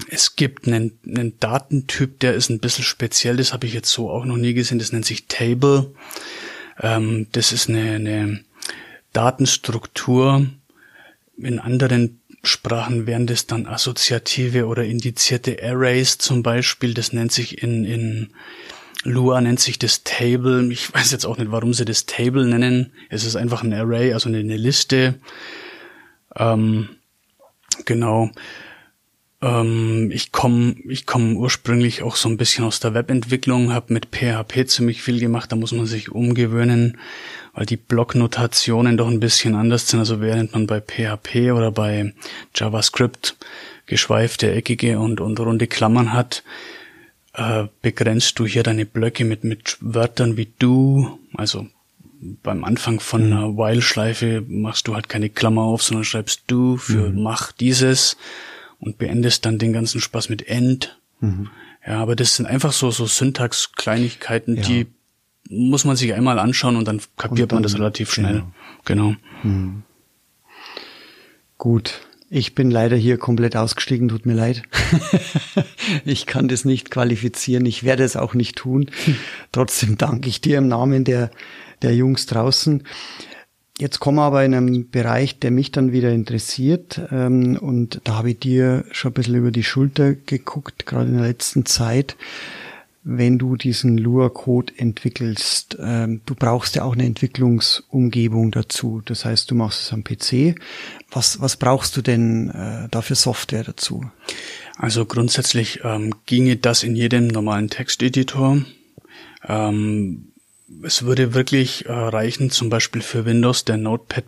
es 0.09 0.35
gibt 0.35 0.67
einen, 0.67 0.99
einen 1.05 1.39
Datentyp, 1.39 2.19
der 2.19 2.33
ist 2.33 2.49
ein 2.49 2.59
bisschen 2.59 2.83
speziell, 2.83 3.37
das 3.37 3.53
habe 3.53 3.65
ich 3.65 3.73
jetzt 3.73 3.91
so 3.91 4.09
auch 4.09 4.25
noch 4.25 4.37
nie 4.37 4.53
gesehen, 4.53 4.79
das 4.79 4.91
nennt 4.91 5.05
sich 5.05 5.27
Table. 5.27 5.93
Ähm, 6.81 7.27
das 7.31 7.53
ist 7.53 7.69
eine, 7.69 7.93
eine 7.93 8.43
Datenstruktur. 9.13 10.47
In 11.37 11.59
anderen 11.59 12.21
Sprachen 12.43 13.07
wären 13.07 13.25
das 13.25 13.47
dann 13.47 13.67
assoziative 13.67 14.67
oder 14.67 14.83
indizierte 14.83 15.57
Arrays 15.63 16.17
zum 16.17 16.43
Beispiel. 16.43 16.93
Das 16.93 17.13
nennt 17.13 17.31
sich 17.31 17.63
in, 17.63 17.85
in 17.85 18.33
Lua 19.03 19.39
nennt 19.41 19.59
sich 19.59 19.79
das 19.79 20.03
Table. 20.03 20.69
Ich 20.71 20.93
weiß 20.93 21.11
jetzt 21.11 21.25
auch 21.25 21.37
nicht, 21.37 21.51
warum 21.51 21.73
sie 21.73 21.85
das 21.85 22.05
Table 22.05 22.45
nennen. 22.45 22.91
Es 23.09 23.23
ist 23.23 23.35
einfach 23.35 23.63
ein 23.63 23.73
Array, 23.73 24.13
also 24.13 24.29
eine, 24.29 24.39
eine 24.39 24.57
Liste. 24.57 25.15
Ähm, 26.35 26.89
genau. 27.85 28.29
Ähm, 29.41 30.09
ich 30.11 30.31
komme 30.31 30.75
ich 30.87 31.05
komm 31.05 31.35
ursprünglich 31.35 32.01
auch 32.01 32.15
so 32.15 32.29
ein 32.29 32.37
bisschen 32.37 32.63
aus 32.63 32.79
der 32.79 32.93
Webentwicklung, 32.93 33.73
habe 33.73 33.93
mit 33.93 34.07
PHP 34.07 34.67
ziemlich 34.67 35.01
viel 35.01 35.19
gemacht, 35.19 35.51
da 35.51 35.57
muss 35.57 35.73
man 35.73 35.85
sich 35.85 36.11
umgewöhnen, 36.11 36.97
weil 37.53 37.65
die 37.65 37.77
Blocknotationen 37.77 38.97
doch 38.97 39.07
ein 39.07 39.19
bisschen 39.19 39.55
anders 39.55 39.87
sind. 39.87 39.99
Also 39.99 40.21
während 40.21 40.53
man 40.53 40.67
bei 40.67 40.81
PHP 40.81 41.51
oder 41.51 41.71
bei 41.71 42.13
JavaScript 42.55 43.35
geschweifte, 43.85 44.51
eckige 44.51 44.99
und, 44.99 45.21
und 45.21 45.39
runde 45.39 45.67
Klammern 45.67 46.13
hat, 46.13 46.43
äh, 47.33 47.65
begrenzt 47.81 48.39
du 48.39 48.45
hier 48.45 48.63
deine 48.63 48.85
Blöcke 48.85 49.25
mit, 49.25 49.43
mit 49.43 49.77
Wörtern 49.81 50.37
wie 50.37 50.51
du, 50.57 51.19
also 51.33 51.67
beim 52.41 52.63
Anfang 52.63 52.99
von 52.99 53.27
mhm. 53.27 53.33
einer 53.33 53.57
While-Schleife 53.57 54.43
machst 54.47 54.87
du 54.87 54.95
halt 54.95 55.09
keine 55.09 55.29
Klammer 55.29 55.63
auf, 55.63 55.83
sondern 55.83 56.05
schreibst 56.05 56.43
du 56.47 56.77
für 56.77 57.09
mhm. 57.09 57.21
mach 57.21 57.51
dieses 57.51 58.17
und 58.79 58.97
beendest 58.97 59.45
dann 59.45 59.59
den 59.59 59.73
ganzen 59.73 59.99
Spaß 59.99 60.29
mit 60.29 60.47
End. 60.47 60.97
Mhm. 61.19 61.49
Ja, 61.85 62.01
aber 62.01 62.15
das 62.15 62.35
sind 62.35 62.45
einfach 62.45 62.71
so, 62.71 62.91
so 62.91 63.05
Syntax-Kleinigkeiten, 63.05 64.55
ja. 64.55 64.61
die 64.63 64.87
muss 65.49 65.85
man 65.85 65.95
sich 65.95 66.13
einmal 66.13 66.39
anschauen 66.39 66.75
und 66.75 66.87
dann 66.87 67.01
kapiert 67.17 67.41
und 67.41 67.51
dann, 67.51 67.55
man 67.57 67.63
das 67.63 67.75
relativ 67.75 68.11
schnell. 68.11 68.43
Genau. 68.85 69.09
genau. 69.09 69.15
Hm. 69.41 69.83
Gut. 71.57 72.01
Ich 72.29 72.55
bin 72.55 72.71
leider 72.71 72.97
hier 72.97 73.19
komplett 73.19 73.55
ausgestiegen, 73.55 74.07
tut 74.07 74.25
mir 74.25 74.33
leid. 74.33 74.63
ich 76.05 76.25
kann 76.25 76.47
das 76.47 76.65
nicht 76.65 76.89
qualifizieren, 76.89 77.67
ich 77.67 77.83
werde 77.83 78.03
es 78.03 78.15
auch 78.15 78.33
nicht 78.33 78.55
tun. 78.55 78.89
Trotzdem 79.51 79.99
danke 79.99 80.29
ich 80.29 80.41
dir 80.41 80.57
im 80.57 80.67
Namen 80.67 81.03
der, 81.03 81.29
der 81.83 81.95
Jungs 81.95 82.25
draußen. 82.25 82.83
Jetzt 83.79 83.99
kommen 83.99 84.17
wir 84.17 84.23
aber 84.23 84.43
in 84.43 84.55
einen 84.55 84.89
Bereich, 84.89 85.39
der 85.39 85.51
mich 85.51 85.71
dann 85.71 85.91
wieder 85.91 86.11
interessiert. 86.11 87.01
Ähm, 87.11 87.55
und 87.55 88.01
da 88.03 88.15
habe 88.15 88.31
ich 88.31 88.39
dir 88.39 88.85
schon 88.91 89.11
ein 89.11 89.13
bisschen 89.13 89.35
über 89.35 89.51
die 89.51 89.63
Schulter 89.63 90.13
geguckt, 90.13 90.87
gerade 90.87 91.09
in 91.09 91.17
der 91.17 91.27
letzten 91.27 91.67
Zeit 91.67 92.15
wenn 93.03 93.37
du 93.37 93.57
diesen 93.57 93.97
Lua-Code 93.97 94.73
entwickelst. 94.77 95.77
Ähm, 95.79 96.21
du 96.25 96.35
brauchst 96.35 96.75
ja 96.75 96.83
auch 96.83 96.93
eine 96.93 97.05
Entwicklungsumgebung 97.05 98.51
dazu. 98.51 99.01
Das 99.03 99.25
heißt, 99.25 99.51
du 99.51 99.55
machst 99.55 99.81
es 99.81 99.93
am 99.93 100.03
PC. 100.03 100.55
Was, 101.11 101.41
was 101.41 101.57
brauchst 101.57 101.97
du 101.97 102.01
denn 102.01 102.49
äh, 102.49 102.87
da 102.89 103.01
für 103.01 103.15
Software 103.15 103.63
dazu? 103.63 104.05
Also 104.77 105.05
grundsätzlich 105.05 105.81
ähm, 105.83 106.15
ginge 106.25 106.55
das 106.55 106.83
in 106.83 106.95
jedem 106.95 107.27
normalen 107.27 107.69
Texteditor. 107.69 108.63
Ähm, 109.45 110.29
es 110.81 111.03
würde 111.03 111.33
wirklich 111.33 111.85
äh, 111.85 111.91
reichen, 111.91 112.49
zum 112.49 112.69
Beispiel 112.69 113.01
für 113.01 113.25
Windows 113.25 113.65
der 113.65 113.77
Notepad++, 113.77 114.23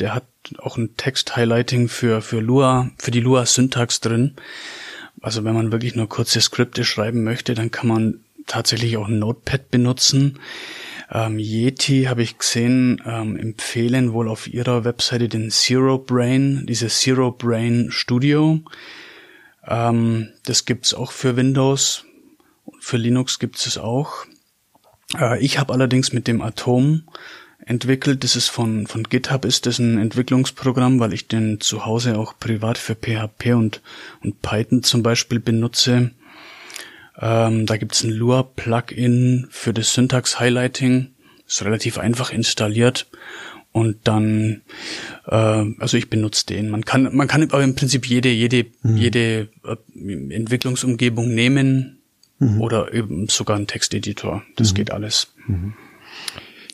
der 0.00 0.14
hat 0.14 0.26
auch 0.58 0.78
ein 0.78 0.96
Text-Highlighting 0.96 1.88
für, 1.88 2.22
für 2.22 2.40
Lua, 2.40 2.90
für 2.98 3.10
die 3.10 3.20
Lua-Syntax 3.20 4.00
drin. 4.00 4.36
Also 5.20 5.44
wenn 5.44 5.54
man 5.54 5.72
wirklich 5.72 5.94
nur 5.94 6.08
kurze 6.08 6.40
Skripte 6.40 6.84
schreiben 6.84 7.22
möchte, 7.22 7.54
dann 7.54 7.70
kann 7.70 7.88
man 7.88 8.20
tatsächlich 8.46 8.96
auch 8.96 9.08
Notepad 9.08 9.70
benutzen. 9.70 10.38
Ähm, 11.12 11.38
Yeti 11.38 12.04
habe 12.04 12.22
ich 12.22 12.38
gesehen, 12.38 13.02
ähm, 13.04 13.36
empfehlen 13.36 14.12
wohl 14.12 14.28
auf 14.28 14.46
ihrer 14.46 14.84
Webseite 14.84 15.28
den 15.28 15.50
Zero 15.50 15.98
Brain, 15.98 16.64
diese 16.66 16.88
Zero 16.88 17.32
Brain 17.32 17.88
Studio. 17.90 18.60
Ähm, 19.66 20.28
das 20.44 20.64
gibt's 20.64 20.94
auch 20.94 21.12
für 21.12 21.36
Windows. 21.36 22.04
Für 22.80 22.96
Linux 22.96 23.38
gibt's 23.38 23.66
es 23.66 23.76
auch. 23.76 24.24
Äh, 25.18 25.44
ich 25.44 25.58
habe 25.58 25.72
allerdings 25.72 26.12
mit 26.12 26.28
dem 26.28 26.40
Atom 26.40 27.02
entwickelt. 27.70 28.24
Das 28.24 28.36
ist 28.36 28.48
von, 28.48 28.86
von 28.86 29.04
GitHub 29.04 29.44
ist 29.44 29.64
das 29.64 29.78
ein 29.78 29.98
Entwicklungsprogramm, 29.98 31.00
weil 31.00 31.14
ich 31.14 31.28
den 31.28 31.60
zu 31.60 31.86
Hause 31.86 32.18
auch 32.18 32.38
privat 32.38 32.76
für 32.76 32.94
PHP 32.94 33.54
und, 33.54 33.80
und 34.22 34.42
Python 34.42 34.82
zum 34.82 35.02
Beispiel 35.02 35.40
benutze. 35.40 36.10
Ähm, 37.18 37.66
da 37.66 37.76
gibt's 37.76 38.02
ein 38.02 38.10
Lua-Plugin 38.10 39.46
für 39.50 39.72
das 39.72 39.94
Syntax-Highlighting. 39.94 41.12
Ist 41.46 41.64
relativ 41.64 41.98
einfach 41.98 42.32
installiert. 42.32 43.06
Und 43.72 43.98
dann, 44.04 44.62
äh, 45.26 45.36
also 45.78 45.96
ich 45.96 46.10
benutze 46.10 46.46
den. 46.46 46.70
Man 46.70 46.84
kann, 46.84 47.14
man 47.14 47.28
kann 47.28 47.42
aber 47.42 47.62
im 47.62 47.76
Prinzip 47.76 48.06
jede, 48.06 48.30
jede, 48.30 48.66
mhm. 48.82 48.96
jede 48.96 49.48
äh, 49.64 49.76
Entwicklungsumgebung 50.34 51.32
nehmen, 51.32 52.00
mhm. 52.40 52.60
oder 52.60 52.92
eben 52.92 53.28
sogar 53.28 53.56
ein 53.56 53.68
Texteditor. 53.68 54.42
Das 54.56 54.72
mhm. 54.72 54.74
geht 54.74 54.90
alles. 54.90 55.32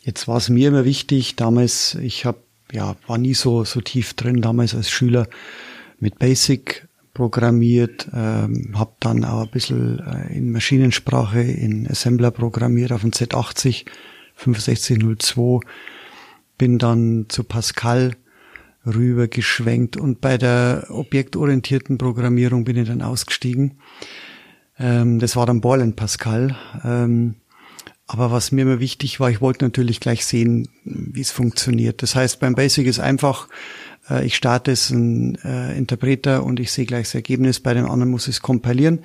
Jetzt 0.06 0.28
war 0.28 0.36
es 0.36 0.48
mir 0.48 0.68
immer 0.68 0.84
wichtig, 0.84 1.34
damals, 1.34 1.96
ich 1.96 2.24
habe 2.24 2.38
ja 2.70 2.94
war 3.08 3.18
nie 3.18 3.34
so 3.34 3.64
so 3.64 3.80
tief 3.80 4.14
drin 4.14 4.40
damals 4.40 4.72
als 4.72 4.88
Schüler 4.88 5.26
mit 5.98 6.20
Basic 6.20 6.86
programmiert, 7.12 8.06
ähm, 8.14 8.78
habe 8.78 8.92
dann 9.00 9.24
auch 9.24 9.42
ein 9.42 9.50
bisschen 9.50 9.98
äh, 9.98 10.32
in 10.32 10.52
Maschinensprache 10.52 11.40
in 11.40 11.90
Assembler 11.90 12.30
programmiert 12.30 12.92
auf 12.92 13.00
dem 13.00 13.10
Z80 13.10 13.86
6502, 14.36 15.66
bin 16.56 16.78
dann 16.78 17.26
zu 17.28 17.42
Pascal 17.42 18.14
rübergeschwenkt 18.86 19.96
und 19.96 20.20
bei 20.20 20.38
der 20.38 20.86
objektorientierten 20.88 21.98
Programmierung 21.98 22.62
bin 22.62 22.76
ich 22.76 22.86
dann 22.86 23.02
ausgestiegen. 23.02 23.78
Ähm, 24.78 25.18
das 25.18 25.34
war 25.34 25.46
dann 25.46 25.60
Borland 25.60 25.96
Pascal. 25.96 26.54
Ähm, 26.84 27.34
aber 28.06 28.30
was 28.30 28.52
mir 28.52 28.62
immer 28.62 28.80
wichtig 28.80 29.18
war, 29.18 29.30
ich 29.30 29.40
wollte 29.40 29.64
natürlich 29.64 29.98
gleich 29.98 30.24
sehen, 30.24 30.68
wie 30.84 31.20
es 31.20 31.32
funktioniert. 31.32 32.02
Das 32.02 32.14
heißt, 32.14 32.38
beim 32.38 32.54
Basic 32.54 32.86
ist 32.86 33.00
einfach, 33.00 33.48
äh, 34.08 34.24
ich 34.24 34.36
starte 34.36 34.70
es 34.70 34.90
ein 34.90 35.36
äh, 35.44 35.76
Interpreter 35.76 36.44
und 36.44 36.60
ich 36.60 36.70
sehe 36.70 36.86
gleich 36.86 37.06
das 37.06 37.14
Ergebnis. 37.16 37.60
Bei 37.60 37.74
dem 37.74 37.90
anderen 37.90 38.10
muss 38.10 38.28
ich 38.28 38.36
es 38.36 38.42
kompilieren. 38.42 39.00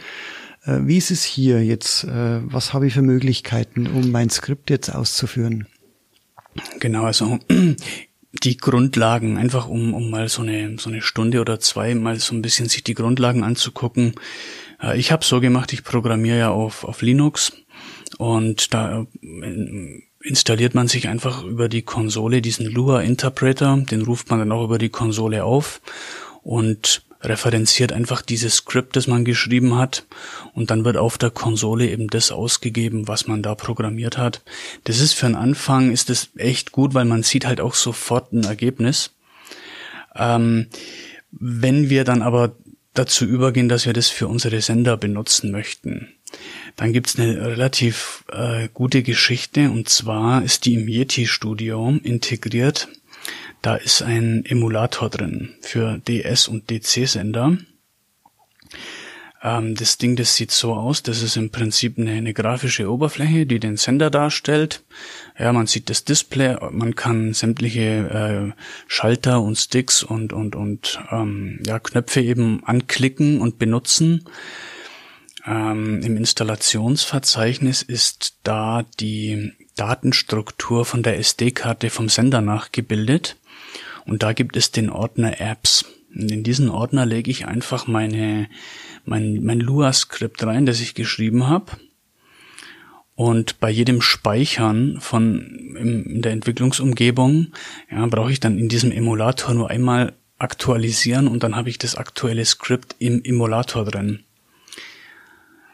Äh, 0.66 0.82
wie 0.82 0.98
ist 0.98 1.10
es 1.10 1.24
hier 1.24 1.64
jetzt? 1.66 2.06
Was 2.08 2.74
habe 2.74 2.88
ich 2.88 2.94
für 2.94 3.02
Möglichkeiten, 3.02 3.88
um 3.88 4.12
mein 4.12 4.30
Skript 4.30 4.70
jetzt 4.70 4.90
auszuführen? 4.94 5.68
Genau, 6.80 7.06
also 7.06 7.40
die 8.44 8.58
Grundlagen, 8.58 9.38
einfach 9.38 9.68
um, 9.68 9.96
um 9.96 10.12
mal 10.12 10.30
so 10.30 10.44
eine, 10.44 10.78
so 10.78 10.92
eine 10.92 11.02
Stunde 11.02 11.42
oder 11.42 11.60
zwei 11.60 11.96
mal 11.96 12.20
so 12.20 12.36
ein 12.36 12.44
bisschen 12.44 12.70
sich 12.70 12.84
die 12.84 12.94
Grundlagen 12.94 13.44
anzugucken. 13.44 14.14
Ich 14.96 15.12
habe 15.12 15.24
so 15.24 15.40
gemacht, 15.40 15.74
ich 15.74 15.84
programmiere 15.84 16.40
ja 16.40 16.50
auf, 16.50 16.84
auf 16.86 17.04
Linux 17.04 17.54
und 18.18 18.74
da 18.74 19.06
äh, 19.22 20.02
installiert 20.24 20.76
man 20.76 20.88
sich 20.88 21.08
einfach 21.08 21.44
über 21.44 21.70
die 21.70 21.82
Konsole 21.82 22.42
diesen 22.42 22.66
Lua 22.66 23.02
Interpreter, 23.02 23.78
den 23.78 24.04
ruft 24.04 24.30
man 24.30 24.40
dann 24.40 24.52
auch 24.52 24.64
über 24.64 24.78
die 24.78 24.90
Konsole 24.90 25.44
auf 25.44 25.82
und 26.44 27.04
referenziert 27.24 27.92
einfach 27.92 28.22
dieses 28.22 28.58
Skript, 28.58 28.96
das 28.96 29.08
man 29.08 29.26
geschrieben 29.26 29.78
hat 29.78 30.06
und 30.54 30.72
dann 30.72 30.86
wird 30.86 30.98
auf 30.98 31.18
der 31.18 31.30
Konsole 31.30 31.88
eben 31.90 32.08
das 32.08 32.32
ausgegeben, 32.32 33.08
was 33.08 33.28
man 33.28 33.44
da 33.44 33.56
programmiert 33.56 34.18
hat. 34.18 34.42
Das 34.86 35.00
ist 35.00 35.14
für 35.14 35.28
einen 35.28 35.36
Anfang 35.36 35.92
ist 35.92 36.10
das 36.10 36.30
echt 36.36 36.72
gut, 36.72 36.94
weil 36.94 37.06
man 37.06 37.24
sieht 37.24 37.46
halt 37.46 37.62
auch 37.62 37.76
sofort 37.76 38.34
ein 38.34 38.44
Ergebnis. 38.44 39.12
Ähm, 40.16 40.68
wenn 41.32 41.90
wir 41.90 42.04
dann 42.04 42.22
aber 42.22 42.56
dazu 42.94 43.26
übergehen, 43.26 43.70
dass 43.70 43.86
wir 43.86 43.94
das 43.94 44.10
für 44.10 44.28
unsere 44.28 44.62
Sender 44.62 44.98
benutzen 44.98 45.52
möchten. 45.52 46.10
Dann 46.76 46.94
gibt's 46.94 47.20
eine 47.20 47.46
relativ 47.46 48.24
äh, 48.32 48.70
gute 48.74 49.04
Geschichte 49.04 49.70
und 49.70 49.90
zwar 49.90 50.44
ist 50.44 50.66
die 50.66 50.76
im 50.76 50.88
Yeti 50.88 51.28
Studio 51.28 51.98
integriert. 52.04 52.88
Da 53.62 53.76
ist 53.76 54.02
ein 54.02 54.44
Emulator 54.46 55.10
drin 55.10 55.56
für 55.62 56.00
DS 56.00 56.48
und 56.48 56.70
DC 56.70 57.08
Sender. 57.08 57.58
Ähm, 59.44 59.76
das 59.76 59.98
Ding, 59.98 60.16
das 60.16 60.36
sieht 60.36 60.52
so 60.52 60.74
aus, 60.74 61.04
das 61.04 61.24
ist 61.24 61.36
im 61.36 61.50
Prinzip 61.50 61.98
eine, 61.98 62.12
eine, 62.12 62.34
grafische 62.34 62.92
Oberfläche, 62.92 63.46
die 63.46 63.60
den 63.60 63.78
Sender 63.78 64.12
darstellt. 64.12 64.84
Ja, 65.38 65.52
man 65.52 65.68
sieht 65.68 65.90
das 65.90 66.06
Display, 66.06 66.58
man 66.72 66.96
kann 66.96 67.34
sämtliche 67.34 68.54
äh, 68.56 68.62
Schalter 68.88 69.42
und 69.42 69.58
Sticks 69.58 70.04
und 70.04 70.32
und 70.32 70.56
und 70.56 71.00
ähm, 71.12 71.60
ja 71.66 71.80
Knöpfe 71.80 72.22
eben 72.22 72.64
anklicken 72.66 73.42
und 73.42 73.58
benutzen. 73.58 74.26
Ähm, 75.46 76.02
Im 76.04 76.18
Installationsverzeichnis 76.18 77.82
ist 77.82 78.38
da 78.44 78.84
die 79.00 79.54
Datenstruktur 79.76 80.86
von 80.86 81.04
der 81.04 81.18
SD-Karte 81.18 81.90
vom 81.90 82.10
Sender 82.10 82.42
nachgebildet 82.42 83.38
und 84.06 84.24
da 84.24 84.34
gibt 84.34 84.56
es 84.56 84.72
den 84.72 84.90
Ordner 84.90 85.40
Apps. 85.40 85.86
Und 86.14 86.32
in 86.32 86.44
diesen 86.44 86.70
Ordner 86.70 87.06
lege 87.06 87.32
ich 87.32 87.48
einfach 87.48 87.88
meine 87.88 88.50
mein, 89.06 89.44
mein 89.44 89.60
Lua-Skript 89.60 90.44
rein, 90.44 90.66
das 90.66 90.80
ich 90.80 90.94
geschrieben 90.94 91.48
habe. 91.48 91.72
Und 93.16 93.60
bei 93.60 93.70
jedem 93.70 94.02
Speichern 94.02 95.00
von 95.00 95.76
in 95.76 96.22
der 96.22 96.32
Entwicklungsumgebung 96.32 97.54
ja, 97.92 98.06
brauche 98.08 98.32
ich 98.32 98.40
dann 98.40 98.58
in 98.58 98.70
diesem 98.70 98.92
Emulator 98.92 99.54
nur 99.54 99.70
einmal 99.70 100.14
aktualisieren 100.38 101.28
und 101.28 101.44
dann 101.44 101.56
habe 101.56 101.70
ich 101.70 101.78
das 101.78 101.96
aktuelle 101.96 102.46
Skript 102.46 102.96
im 102.98 103.24
Emulator 103.24 103.86
drin. 103.86 104.24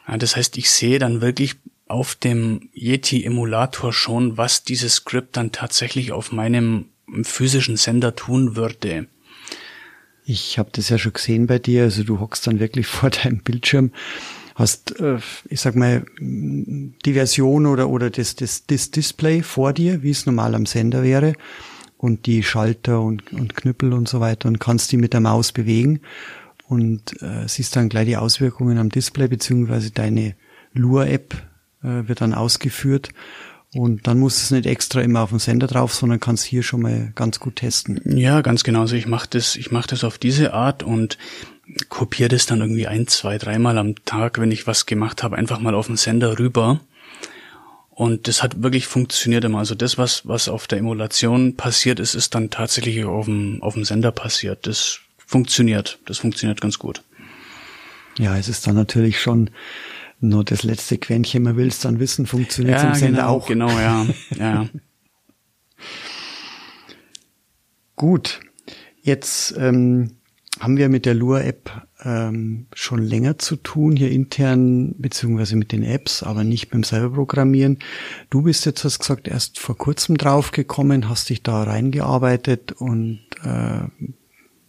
Ja, 0.08 0.18
das 0.18 0.36
heißt, 0.36 0.58
ich 0.58 0.70
sehe 0.70 1.00
dann 1.00 1.22
wirklich 1.22 1.56
auf 1.88 2.16
dem 2.16 2.70
Yeti-Emulator 2.74 3.94
schon, 3.94 4.38
was 4.38 4.64
dieses 4.64 4.96
Skript 4.96 5.38
dann 5.38 5.52
tatsächlich 5.52 6.12
auf 6.12 6.32
meinem 6.32 6.86
physischen 7.24 7.78
Sender 7.78 8.16
tun 8.16 8.56
würde. 8.56 9.08
Ich 10.26 10.60
habe 10.60 10.70
das 10.74 10.90
ja 10.90 10.98
schon 10.98 11.14
gesehen 11.14 11.48
bei 11.48 11.60
dir, 11.60 11.84
also 11.84 12.04
du 12.04 12.20
hockst 12.20 12.46
dann 12.48 12.60
wirklich 12.60 12.88
vor 12.88 13.10
deinem 13.10 13.40
Bildschirm, 13.40 13.92
hast, 14.56 15.00
äh, 15.00 15.20
ich 15.50 15.62
sag 15.62 15.76
mal, 15.76 16.06
die 16.20 17.14
Version 17.14 17.66
oder, 17.66 17.90
oder 17.90 18.10
das, 18.10 18.36
das, 18.36 18.66
das 18.66 18.92
Display 18.92 19.42
vor 19.42 19.72
dir, 19.72 20.04
wie 20.04 20.10
es 20.10 20.26
normal 20.26 20.56
am 20.56 20.66
Sender 20.66 21.04
wäre 21.04 21.34
und 21.98 22.26
die 22.26 22.44
Schalter 22.44 23.02
und, 23.02 23.32
und 23.34 23.56
Knüppel 23.56 23.94
und 23.94 24.08
so 24.10 24.20
weiter 24.20 24.48
und 24.48 24.60
kannst 24.60 24.92
die 24.92 24.98
mit 24.98 25.14
der 25.14 25.22
Maus 25.22 25.52
bewegen 25.52 26.02
und 26.68 27.22
äh, 27.22 27.48
siehst 27.48 27.76
dann 27.76 27.90
gleich 27.90 28.06
die 28.06 28.18
Auswirkungen 28.18 28.78
am 28.78 28.90
Display 28.90 29.28
beziehungsweise 29.28 29.92
deine 29.92 30.36
Lure-App 30.74 31.36
äh, 31.84 32.08
wird 32.08 32.22
dann 32.22 32.34
ausgeführt 32.34 33.10
und 33.74 34.08
dann 34.08 34.20
muss 34.20 34.42
es 34.42 34.52
nicht 34.52 34.66
extra 34.66 35.02
immer 35.02 35.22
auf 35.22 35.30
den 35.30 35.40
Sender 35.40 35.68
drauf, 35.68 35.94
sondern 35.94 36.20
kann 36.20 36.36
es 36.36 36.44
hier 36.44 36.64
schon 36.64 36.82
mal 36.82 37.12
ganz 37.16 37.40
gut 37.40 37.58
testen. 37.58 38.02
Ja, 38.18 38.42
ganz 38.42 38.64
genau. 38.64 38.82
Also 38.82 38.96
ich 38.96 39.08
mache 39.08 39.28
das, 39.30 39.56
ich 39.56 39.72
mache 39.72 39.90
das 39.90 40.04
auf 40.04 40.18
diese 40.18 40.54
Art 40.54 40.84
und 40.84 41.18
kopiere 41.90 42.30
das 42.30 42.46
dann 42.46 42.62
irgendwie 42.62 42.88
ein, 42.88 43.08
zwei, 43.08 43.38
dreimal 43.38 43.78
am 43.78 43.96
Tag, 44.06 44.40
wenn 44.40 44.52
ich 44.52 44.68
was 44.68 44.86
gemacht 44.86 45.22
habe, 45.22 45.36
einfach 45.36 45.60
mal 45.60 45.76
auf 45.76 45.88
den 45.88 45.98
Sender 45.98 46.40
rüber. 46.40 46.80
Und 47.90 48.28
das 48.28 48.42
hat 48.42 48.62
wirklich 48.62 48.88
funktioniert 48.88 49.44
immer. 49.44 49.60
Also 49.60 49.76
das, 49.76 49.98
was, 49.98 50.28
was 50.28 50.50
auf 50.50 50.68
der 50.68 50.78
Emulation 50.78 51.56
passiert 51.56 52.00
ist, 52.00 52.14
ist 52.16 52.36
dann 52.36 52.50
tatsächlich 52.50 53.04
auf 53.04 53.26
dem, 53.26 53.62
auf 53.62 53.74
dem 53.74 53.84
Sender 53.84 54.12
passiert. 54.12 54.66
Das 54.66 55.02
funktioniert. 55.28 56.00
Das 56.06 56.18
funktioniert 56.18 56.60
ganz 56.62 56.80
gut. 56.80 57.04
Ja, 58.18 58.36
es 58.36 58.48
ist 58.48 58.66
dann 58.66 58.76
natürlich 58.76 59.22
schon 59.22 59.52
nur 60.20 60.44
das 60.44 60.64
letzte 60.64 60.98
Quäntchen, 60.98 61.44
man 61.44 61.58
will 61.58 61.68
es 61.68 61.80
dann 61.80 62.00
wissen, 62.00 62.26
funktioniert 62.26 62.82
ja, 62.82 62.88
im 62.88 62.96
Sender 62.96 63.22
genau, 63.22 63.30
auch. 63.30 63.48
Genau, 63.48 63.70
ja. 63.70 64.08
ja. 64.40 64.70
Gut, 67.96 68.40
jetzt 69.02 69.56
ähm, 69.58 70.18
haben 70.60 70.78
wir 70.78 70.90
mit 70.90 71.06
der 71.06 71.14
Lure-App 71.14 71.88
ähm, 72.04 72.68
schon 72.74 73.04
länger 73.04 73.38
zu 73.38 73.58
tun, 73.58 73.96
hier 73.96 74.10
intern, 74.10 74.96
beziehungsweise 74.98 75.56
mit 75.56 75.72
den 75.72 75.84
Apps, 75.84 76.24
aber 76.24 76.44
nicht 76.44 76.70
beim 76.72 76.84
Selberprogrammieren. 76.84 77.80
Du 78.30 78.44
bist 78.44 78.66
jetzt, 78.66 78.84
hast 78.84 79.00
gesagt, 79.00 79.28
erst 79.28 79.60
vor 79.60 79.78
kurzem 79.78 80.18
draufgekommen, 80.18 81.10
hast 81.10 81.30
dich 81.30 81.44
da 81.44 81.64
reingearbeitet 81.64 82.72
und 82.72 83.20
äh, 83.44 83.82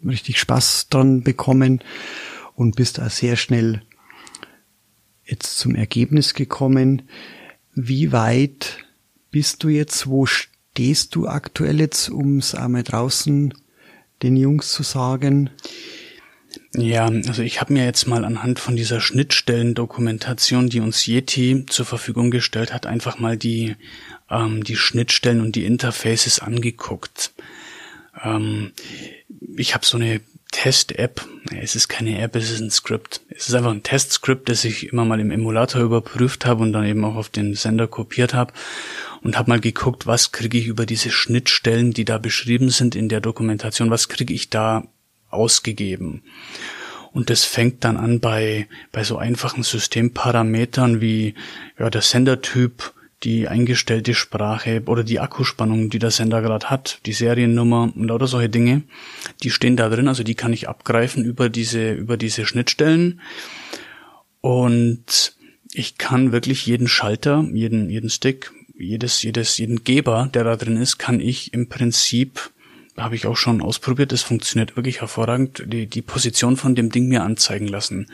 richtig 0.08 0.38
Spaß 0.38 0.88
dran 0.88 1.22
bekommen 1.22 1.80
und 2.54 2.76
bist 2.76 3.00
auch 3.00 3.10
sehr 3.10 3.36
schnell 3.36 3.82
jetzt 5.24 5.58
zum 5.58 5.74
Ergebnis 5.74 6.34
gekommen, 6.34 7.02
wie 7.74 8.12
weit 8.12 8.84
bist 9.30 9.62
du 9.62 9.68
jetzt? 9.68 10.08
Wo 10.08 10.26
stehst 10.26 11.14
du 11.14 11.28
aktuell 11.28 11.80
jetzt, 11.80 12.08
um 12.08 12.38
es 12.38 12.54
einmal 12.54 12.82
draußen 12.82 13.54
den 14.22 14.36
Jungs 14.36 14.72
zu 14.72 14.82
sagen? 14.82 15.50
Ja, 16.74 17.06
also 17.06 17.42
ich 17.42 17.60
habe 17.60 17.72
mir 17.72 17.84
jetzt 17.84 18.06
mal 18.06 18.24
anhand 18.24 18.58
von 18.58 18.74
dieser 18.74 19.00
Schnittstellendokumentation, 19.00 20.68
die 20.68 20.80
uns 20.80 21.06
Yeti 21.06 21.66
zur 21.66 21.86
Verfügung 21.86 22.30
gestellt 22.30 22.72
hat, 22.72 22.86
einfach 22.86 23.18
mal 23.18 23.36
die, 23.36 23.76
ähm, 24.30 24.64
die 24.64 24.76
Schnittstellen 24.76 25.40
und 25.40 25.56
die 25.56 25.66
Interfaces 25.66 26.40
angeguckt. 26.40 27.32
Ähm, 28.22 28.72
ich 29.56 29.74
habe 29.74 29.84
so 29.84 29.96
eine 29.96 30.20
Test-App. 30.50 31.26
Es 31.54 31.76
ist 31.76 31.88
keine 31.88 32.18
App, 32.20 32.34
es 32.34 32.50
ist 32.50 32.60
ein 32.60 32.70
Skript. 32.70 33.20
Es 33.28 33.48
ist 33.48 33.54
einfach 33.54 33.70
ein 33.70 33.82
Test-Skript, 33.82 34.48
das 34.48 34.64
ich 34.64 34.92
immer 34.92 35.04
mal 35.04 35.20
im 35.20 35.30
Emulator 35.30 35.82
überprüft 35.82 36.46
habe 36.46 36.62
und 36.62 36.72
dann 36.72 36.86
eben 36.86 37.04
auch 37.04 37.16
auf 37.16 37.28
den 37.28 37.54
Sender 37.54 37.86
kopiert 37.86 38.34
habe 38.34 38.52
und 39.22 39.38
habe 39.38 39.50
mal 39.50 39.60
geguckt, 39.60 40.06
was 40.06 40.32
kriege 40.32 40.58
ich 40.58 40.66
über 40.66 40.86
diese 40.86 41.10
Schnittstellen, 41.10 41.92
die 41.92 42.04
da 42.04 42.18
beschrieben 42.18 42.70
sind 42.70 42.96
in 42.96 43.08
der 43.08 43.20
Dokumentation, 43.20 43.90
was 43.90 44.08
kriege 44.08 44.32
ich 44.32 44.48
da 44.48 44.84
ausgegeben. 45.30 46.22
Und 47.12 47.30
das 47.30 47.44
fängt 47.44 47.84
dann 47.84 47.96
an 47.96 48.20
bei, 48.20 48.68
bei 48.92 49.04
so 49.04 49.18
einfachen 49.18 49.62
Systemparametern 49.62 51.00
wie 51.00 51.34
ja, 51.78 51.90
der 51.90 52.02
Sendertyp, 52.02 52.92
die 53.24 53.48
eingestellte 53.48 54.14
Sprache 54.14 54.82
oder 54.86 55.02
die 55.02 55.18
Akkuspannung, 55.18 55.90
die 55.90 55.98
der 55.98 56.10
Sender 56.10 56.40
gerade 56.40 56.70
hat, 56.70 57.00
die 57.04 57.12
Seriennummer 57.12 57.92
und 57.94 58.04
lauter 58.04 58.28
solche 58.28 58.48
Dinge, 58.48 58.82
die 59.42 59.50
stehen 59.50 59.76
da 59.76 59.88
drin, 59.88 60.08
also 60.08 60.22
die 60.22 60.36
kann 60.36 60.52
ich 60.52 60.68
abgreifen 60.68 61.24
über 61.24 61.48
diese, 61.48 61.92
über 61.92 62.16
diese 62.16 62.46
Schnittstellen. 62.46 63.20
Und 64.40 65.34
ich 65.72 65.98
kann 65.98 66.32
wirklich 66.32 66.64
jeden 66.66 66.88
Schalter, 66.88 67.44
jeden, 67.52 67.90
jeden 67.90 68.10
Stick, 68.10 68.52
jedes, 68.78 69.22
jedes, 69.22 69.58
jeden 69.58 69.82
Geber, 69.82 70.30
der 70.32 70.44
da 70.44 70.56
drin 70.56 70.76
ist, 70.76 70.98
kann 70.98 71.18
ich 71.18 71.52
im 71.52 71.68
Prinzip, 71.68 72.50
habe 72.96 73.16
ich 73.16 73.26
auch 73.26 73.36
schon 73.36 73.60
ausprobiert, 73.60 74.12
das 74.12 74.22
funktioniert 74.22 74.76
wirklich 74.76 75.00
hervorragend, 75.00 75.64
die, 75.66 75.86
die 75.86 76.02
Position 76.02 76.56
von 76.56 76.76
dem 76.76 76.90
Ding 76.90 77.08
mir 77.08 77.24
anzeigen 77.24 77.66
lassen. 77.66 78.06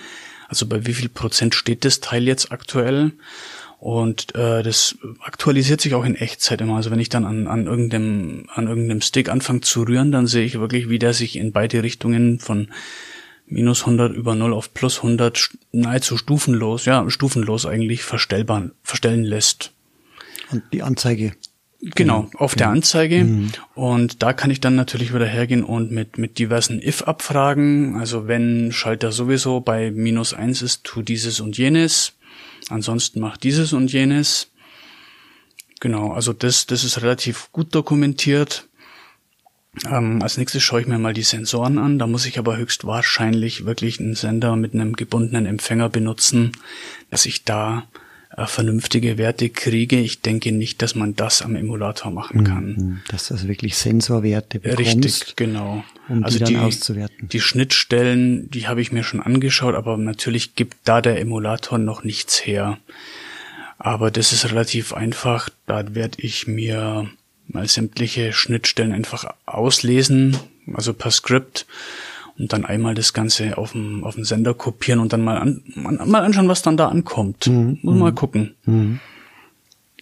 Also 0.48 0.66
bei 0.66 0.86
wie 0.86 0.94
viel 0.94 1.08
Prozent 1.08 1.54
steht 1.54 1.84
das 1.84 2.00
Teil 2.00 2.26
jetzt 2.26 2.52
aktuell? 2.52 3.12
Und 3.84 4.34
äh, 4.34 4.62
das 4.62 4.96
aktualisiert 5.20 5.82
sich 5.82 5.92
auch 5.92 6.06
in 6.06 6.14
Echtzeit 6.14 6.62
immer. 6.62 6.76
Also 6.76 6.90
wenn 6.90 7.00
ich 7.00 7.10
dann 7.10 7.26
an, 7.26 7.46
an 7.46 7.66
irgendeinem 7.66 8.46
an 8.54 8.66
irgendeinem 8.66 9.02
Stick 9.02 9.28
anfange 9.28 9.60
zu 9.60 9.82
rühren, 9.82 10.10
dann 10.10 10.26
sehe 10.26 10.46
ich 10.46 10.58
wirklich, 10.58 10.88
wie 10.88 10.98
der 10.98 11.12
sich 11.12 11.36
in 11.36 11.52
beide 11.52 11.82
Richtungen 11.82 12.38
von 12.38 12.68
minus 13.44 13.80
100 13.82 14.16
über 14.16 14.34
0 14.34 14.54
auf 14.54 14.72
plus 14.72 15.02
100 15.02 15.50
nahezu 15.72 16.16
stufenlos, 16.16 16.86
ja, 16.86 17.04
stufenlos 17.10 17.66
eigentlich 17.66 18.04
verstellbar, 18.04 18.70
verstellen 18.82 19.22
lässt. 19.22 19.72
Und 20.50 20.62
die 20.72 20.82
Anzeige. 20.82 21.34
Genau, 21.82 22.30
auf 22.38 22.54
der 22.54 22.70
Anzeige. 22.70 23.22
Mhm. 23.22 23.52
Und 23.74 24.22
da 24.22 24.32
kann 24.32 24.50
ich 24.50 24.62
dann 24.62 24.76
natürlich 24.76 25.12
wieder 25.12 25.26
hergehen 25.26 25.62
und 25.62 25.92
mit, 25.92 26.16
mit 26.16 26.38
diversen 26.38 26.80
if-Abfragen, 26.80 27.96
also 27.96 28.28
wenn 28.28 28.72
Schalter 28.72 29.12
sowieso 29.12 29.60
bei 29.60 29.90
minus 29.90 30.32
eins 30.32 30.62
ist, 30.62 30.84
tu 30.84 31.02
dieses 31.02 31.40
und 31.40 31.58
jenes 31.58 32.14
Ansonsten 32.68 33.20
macht 33.20 33.42
dieses 33.42 33.72
und 33.72 33.92
jenes. 33.92 34.50
Genau, 35.80 36.12
also 36.12 36.32
das, 36.32 36.66
das 36.66 36.84
ist 36.84 37.02
relativ 37.02 37.50
gut 37.52 37.74
dokumentiert. 37.74 38.68
Ähm, 39.90 40.22
als 40.22 40.38
nächstes 40.38 40.62
schaue 40.62 40.80
ich 40.80 40.86
mir 40.86 40.98
mal 40.98 41.14
die 41.14 41.22
Sensoren 41.22 41.78
an. 41.78 41.98
Da 41.98 42.06
muss 42.06 42.26
ich 42.26 42.38
aber 42.38 42.56
höchstwahrscheinlich 42.56 43.66
wirklich 43.66 44.00
einen 44.00 44.14
Sender 44.14 44.56
mit 44.56 44.74
einem 44.74 44.94
gebundenen 44.94 45.46
Empfänger 45.46 45.88
benutzen, 45.88 46.52
dass 47.10 47.26
ich 47.26 47.44
da 47.44 47.88
äh, 48.36 48.46
vernünftige 48.46 49.18
Werte 49.18 49.48
kriege. 49.50 49.98
Ich 49.98 50.20
denke 50.20 50.52
nicht, 50.52 50.82
dass 50.82 50.94
man 50.94 51.14
das 51.14 51.42
am 51.42 51.56
Emulator 51.56 52.10
machen 52.10 52.40
mhm, 52.40 52.44
kann. 52.44 53.02
Dass 53.08 53.28
du 53.28 53.34
also 53.34 53.48
wirklich 53.48 53.76
Sensorwerte 53.76 54.60
bekommst. 54.60 54.80
Richtig, 55.04 55.36
genau. 55.36 55.84
Um 56.08 56.24
also 56.24 56.38
die 56.38 56.44
dann 56.44 56.54
die, 56.54 56.58
auszuwerten. 56.58 57.28
Die 57.28 57.40
Schnittstellen, 57.40 58.50
die 58.50 58.66
habe 58.66 58.80
ich 58.80 58.92
mir 58.92 59.04
schon 59.04 59.20
angeschaut, 59.20 59.74
aber 59.74 59.96
natürlich 59.96 60.54
gibt 60.54 60.76
da 60.84 61.00
der 61.00 61.20
Emulator 61.20 61.78
noch 61.78 62.04
nichts 62.04 62.44
her. 62.44 62.78
Aber 63.78 64.10
das 64.10 64.32
ist 64.32 64.50
relativ 64.50 64.92
einfach. 64.92 65.48
Da 65.66 65.94
werde 65.94 66.18
ich 66.20 66.46
mir 66.46 67.08
mal 67.46 67.68
sämtliche 67.68 68.32
Schnittstellen 68.32 68.92
einfach 68.92 69.26
auslesen, 69.46 70.36
also 70.72 70.94
per 70.94 71.10
Skript 71.10 71.66
und 72.38 72.52
dann 72.52 72.64
einmal 72.64 72.94
das 72.94 73.12
Ganze 73.12 73.56
auf 73.58 73.72
dem, 73.72 74.04
auf 74.04 74.14
dem 74.14 74.24
Sender 74.24 74.54
kopieren 74.54 75.00
und 75.00 75.12
dann 75.12 75.22
mal, 75.22 75.38
an, 75.38 75.62
mal 75.74 76.24
anschauen, 76.24 76.48
was 76.48 76.62
dann 76.62 76.76
da 76.76 76.88
ankommt. 76.88 77.46
Mhm. 77.46 77.78
Muss 77.82 77.98
mal 77.98 78.10
mhm. 78.10 78.14
gucken. 78.14 78.54
Mhm. 78.64 79.00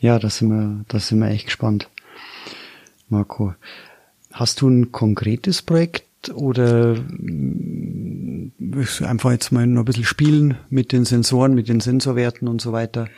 Ja, 0.01 0.19
da 0.19 0.31
sind 0.31 0.49
wir, 0.49 0.85
da 0.89 0.99
sind 0.99 1.21
wir 1.21 1.29
echt 1.29 1.47
gespannt. 1.47 1.89
Marco, 3.09 3.55
hast 4.33 4.61
du 4.61 4.69
ein 4.69 4.91
konkretes 4.91 5.63
Projekt 5.63 6.31
oder 6.35 6.97
willst 8.59 9.01
du 9.01 9.05
einfach 9.05 9.31
jetzt 9.33 9.53
mal 9.53 9.67
noch 9.67 9.83
ein 9.83 9.85
bisschen 9.85 10.05
spielen 10.05 10.57
mit 10.71 10.93
den 10.93 11.05
Sensoren, 11.05 11.55
mit 11.55 11.69
den 11.69 11.81
Sensorwerten 11.81 12.49
und 12.49 12.61
so 12.61 12.73
weiter? 12.73 13.09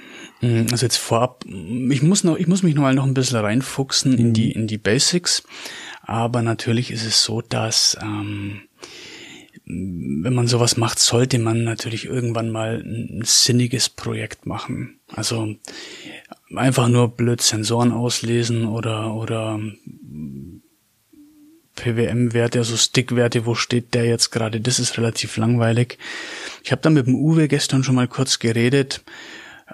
Mhm, 0.41 0.67
also 0.73 0.85
jetzt 0.85 0.97
vorab, 0.97 1.45
ich 1.47 2.03
muss 2.03 2.25
noch, 2.25 2.37
ich 2.37 2.49
muss 2.49 2.63
mich 2.63 2.75
noch 2.75 2.83
mal 2.83 2.95
noch 2.95 3.07
ein 3.07 3.15
bisschen 3.15 3.39
reinfuchsen 3.39 4.13
mhm. 4.13 4.19
in 4.19 4.33
die, 4.33 4.53
in 4.53 4.67
die 4.67 4.79
Basics. 4.79 5.45
Aber 6.03 6.43
natürlich 6.43 6.91
ist 6.91 7.07
es 7.07 7.23
so, 7.23 7.41
dass 7.41 7.97
ähm, 8.03 8.63
wenn 9.67 10.35
man 10.35 10.47
sowas 10.47 10.77
macht, 10.77 10.99
sollte 10.99 11.39
man 11.39 11.65
natürlich 11.65 12.05
irgendwann 12.05 12.51
mal 12.51 12.83
ein 12.85 13.23
sinniges 13.25 13.89
Projekt 13.89 14.47
machen. 14.47 14.99
Also 15.09 15.57
einfach 16.55 16.89
nur 16.89 17.09
blöd 17.09 17.41
Sensoren 17.41 17.93
auslesen 17.93 18.67
oder 18.67 19.15
oder 19.15 19.59
PWM-Werte, 21.77 22.61
also 22.61 22.77
Stick-Werte, 22.77 23.47
wo 23.47 23.55
steht 23.55 23.95
der 23.95 24.05
jetzt 24.05 24.31
gerade? 24.31 24.61
Das 24.61 24.79
ist 24.79 24.97
relativ 24.97 25.37
langweilig. 25.37 25.99
Ich 26.63 26.71
habe 26.71 26.83
da 26.83 26.91
mit 26.91 27.07
dem 27.07 27.17
Uwe 27.17 27.49
gestern 27.49 27.83
schon 27.83 27.97
mal 27.97 28.07
kurz 28.07 28.39
geredet 28.39 29.03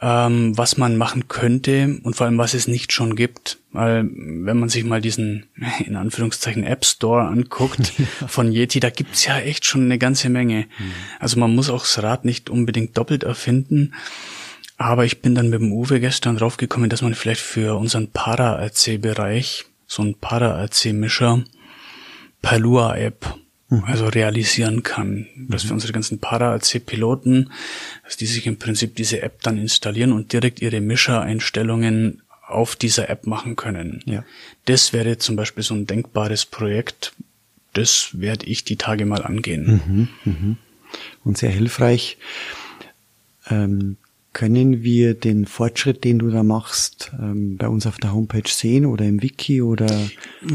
ähm, 0.01 0.57
was 0.57 0.77
man 0.77 0.97
machen 0.97 1.29
könnte 1.29 1.99
und 2.03 2.15
vor 2.15 2.27
allem, 2.27 2.39
was 2.39 2.55
es 2.55 2.69
nicht 2.69 2.93
schon 2.93 3.17
gibt. 3.17 3.59
Weil 3.73 4.09
wenn 4.13 4.59
man 4.59 4.69
sich 4.69 4.85
mal 4.85 5.01
diesen, 5.01 5.47
in 5.85 5.97
Anführungszeichen, 5.97 6.65
App 6.65 6.85
Store 6.85 7.27
anguckt 7.27 7.93
von 8.27 8.53
Yeti, 8.53 8.81
da 8.81 8.91
gibt's 8.91 9.25
ja 9.25 9.39
echt 9.39 9.65
schon 9.65 9.85
eine 9.85 9.99
ganze 9.99 10.29
Menge. 10.29 10.67
Mhm. 10.79 10.93
Also 11.19 11.39
man 11.39 11.55
muss 11.55 11.71
auch 11.71 11.83
das 11.83 12.03
Rad 12.03 12.25
nicht 12.25 12.51
unbedingt 12.51 12.97
doppelt 12.97 13.25
erfinden. 13.25 13.95
Aber 14.77 15.05
ich 15.05 15.21
bin 15.21 15.35
dann 15.35 15.51
mit 15.51 15.61
dem 15.61 15.73
Uwe 15.73 16.01
gestern 16.01 16.37
draufgekommen, 16.37 16.89
dass 16.89 17.03
man 17.03 17.15
vielleicht 17.15 17.43
für 17.43 17.77
unseren 17.77 18.11
Para-RC-Bereich 18.11 19.67
so 19.87 20.03
ein 20.03 20.15
Para-RC-Mischer 20.15 21.45
Palua-App. 22.41 23.35
Also 23.87 24.09
realisieren 24.09 24.83
kann. 24.83 25.27
Dass 25.37 25.65
wir 25.65 25.71
mhm. 25.71 25.77
unsere 25.77 25.93
ganzen 25.93 26.19
Para-AC-Piloten, 26.19 27.51
dass 28.05 28.17
die 28.17 28.27
sich 28.27 28.47
im 28.47 28.59
Prinzip 28.59 28.97
diese 28.97 29.23
App 29.23 29.43
dann 29.43 29.59
installieren 29.59 30.13
und 30.13 30.33
direkt 30.33 30.61
ihre 30.61 30.81
Mischer-Einstellungen 30.81 32.23
auf 32.47 32.75
dieser 32.75 33.09
App 33.09 33.27
machen 33.27 33.57
können. 33.57 34.03
Ja. 34.07 34.25
Das 34.65 34.93
wäre 34.93 35.19
zum 35.19 35.37
Beispiel 35.37 35.63
so 35.63 35.75
ein 35.75 35.87
denkbares 35.87 36.47
Projekt. 36.47 37.13
Das 37.73 38.11
werde 38.13 38.47
ich 38.47 38.65
die 38.65 38.77
Tage 38.77 39.07
mal 39.07 39.23
angehen. 39.23 40.09
Mhm, 40.25 40.33
mh. 40.33 40.57
Und 41.23 41.39
sehr 41.39 41.51
hilfreich. 41.51 42.19
Ähm, 43.49 43.97
können 44.33 44.83
wir 44.83 45.15
den 45.15 45.47
Fortschritt, 45.47 46.05
den 46.05 46.21
du 46.21 46.31
da 46.31 46.43
machst, 46.43 47.11
ähm, 47.21 47.57
bei 47.57 47.69
uns 47.69 47.87
auf 47.87 47.99
der 47.99 48.13
Homepage 48.13 48.49
sehen 48.49 48.87
oder 48.87 49.05
im 49.05 49.23
Wiki 49.23 49.61
oder? 49.61 49.89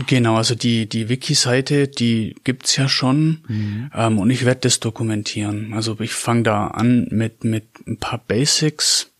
Genau, 0.07 0.35
also 0.35 0.55
die, 0.55 0.87
die 0.87 1.09
Wiki-Seite, 1.09 1.87
die 1.89 2.35
gibt's 2.43 2.77
ja 2.77 2.87
schon 2.87 3.43
mhm. 3.47 3.91
ähm, 3.93 4.19
und 4.19 4.29
ich 4.29 4.45
werde 4.45 4.61
das 4.61 4.79
dokumentieren. 4.79 5.73
Also 5.73 5.99
ich 5.99 6.13
fange 6.13 6.43
da 6.43 6.67
an 6.67 7.07
mit, 7.11 7.43
mit 7.43 7.65
ein 7.85 7.97
paar 7.97 8.19
Basics. 8.19 9.11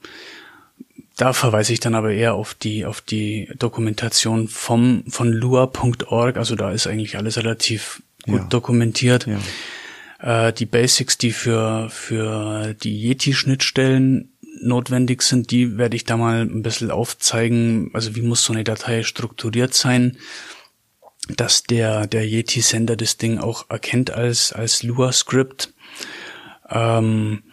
Da 1.17 1.33
verweise 1.33 1.73
ich 1.73 1.79
dann 1.79 1.95
aber 1.95 2.11
eher 2.11 2.33
auf 2.33 2.53
die, 2.53 2.85
auf 2.85 3.01
die 3.01 3.49
Dokumentation 3.57 4.47
vom, 4.47 5.03
von 5.07 5.31
lua.org. 5.31 6.37
Also 6.37 6.55
da 6.55 6.71
ist 6.71 6.87
eigentlich 6.87 7.17
alles 7.17 7.37
relativ 7.37 8.01
gut 8.23 8.41
ja. 8.41 8.47
dokumentiert. 8.47 9.27
Ja. 9.27 9.39
Äh, 10.47 10.53
die 10.53 10.65
Basics, 10.65 11.17
die 11.17 11.31
für, 11.31 11.89
für 11.89 12.73
die 12.73 12.97
Yeti-Schnittstellen 13.07 14.29
notwendig 14.61 15.21
sind, 15.21 15.51
die 15.51 15.77
werde 15.77 15.95
ich 15.95 16.05
da 16.05 16.17
mal 16.17 16.41
ein 16.41 16.61
bisschen 16.61 16.91
aufzeigen. 16.91 17.91
Also 17.93 18.15
wie 18.15 18.21
muss 18.21 18.43
so 18.43 18.53
eine 18.53 18.63
Datei 18.63 19.03
strukturiert 19.03 19.73
sein, 19.73 20.17
dass 21.35 21.63
der, 21.63 22.07
der 22.07 22.27
Yeti-Sender 22.27 22.95
das 22.95 23.17
Ding 23.17 23.39
auch 23.39 23.69
erkennt 23.69 24.11
als, 24.11 24.53
als 24.53 24.83
Lua-Script. 24.83 25.73
Ähm, 26.69 27.43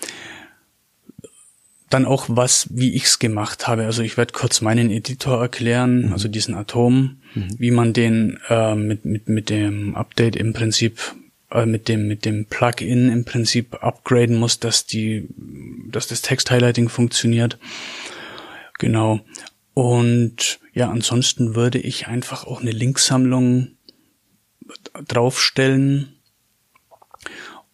dann 1.90 2.06
auch 2.06 2.24
was, 2.28 2.68
wie 2.70 2.94
ich's 2.94 3.18
gemacht 3.18 3.68
habe. 3.68 3.84
Also 3.84 4.02
ich 4.02 4.16
werde 4.16 4.32
kurz 4.32 4.62
meinen 4.62 4.90
Editor 4.90 5.40
erklären, 5.40 6.06
mhm. 6.06 6.12
also 6.12 6.28
diesen 6.28 6.54
Atom, 6.54 7.18
mhm. 7.34 7.48
wie 7.58 7.70
man 7.70 7.92
den 7.92 8.38
äh, 8.48 8.74
mit, 8.74 9.04
mit, 9.04 9.28
mit 9.28 9.50
dem 9.50 9.94
Update 9.94 10.36
im 10.36 10.54
Prinzip 10.54 10.98
äh, 11.52 11.66
mit 11.66 11.88
dem 11.88 12.08
mit 12.08 12.24
dem 12.24 12.46
Plugin 12.46 13.10
im 13.10 13.24
Prinzip 13.24 13.82
upgraden 13.82 14.36
muss, 14.36 14.58
dass 14.58 14.86
die 14.86 15.28
dass 15.90 16.06
das 16.08 16.22
Text 16.22 16.50
Highlighting 16.50 16.88
funktioniert. 16.88 17.58
Genau. 18.78 19.20
Und 19.74 20.60
ja, 20.74 20.90
ansonsten 20.90 21.54
würde 21.54 21.78
ich 21.78 22.08
einfach 22.08 22.46
auch 22.46 22.60
eine 22.60 22.72
Linksammlung 22.72 23.68
draufstellen 25.06 26.14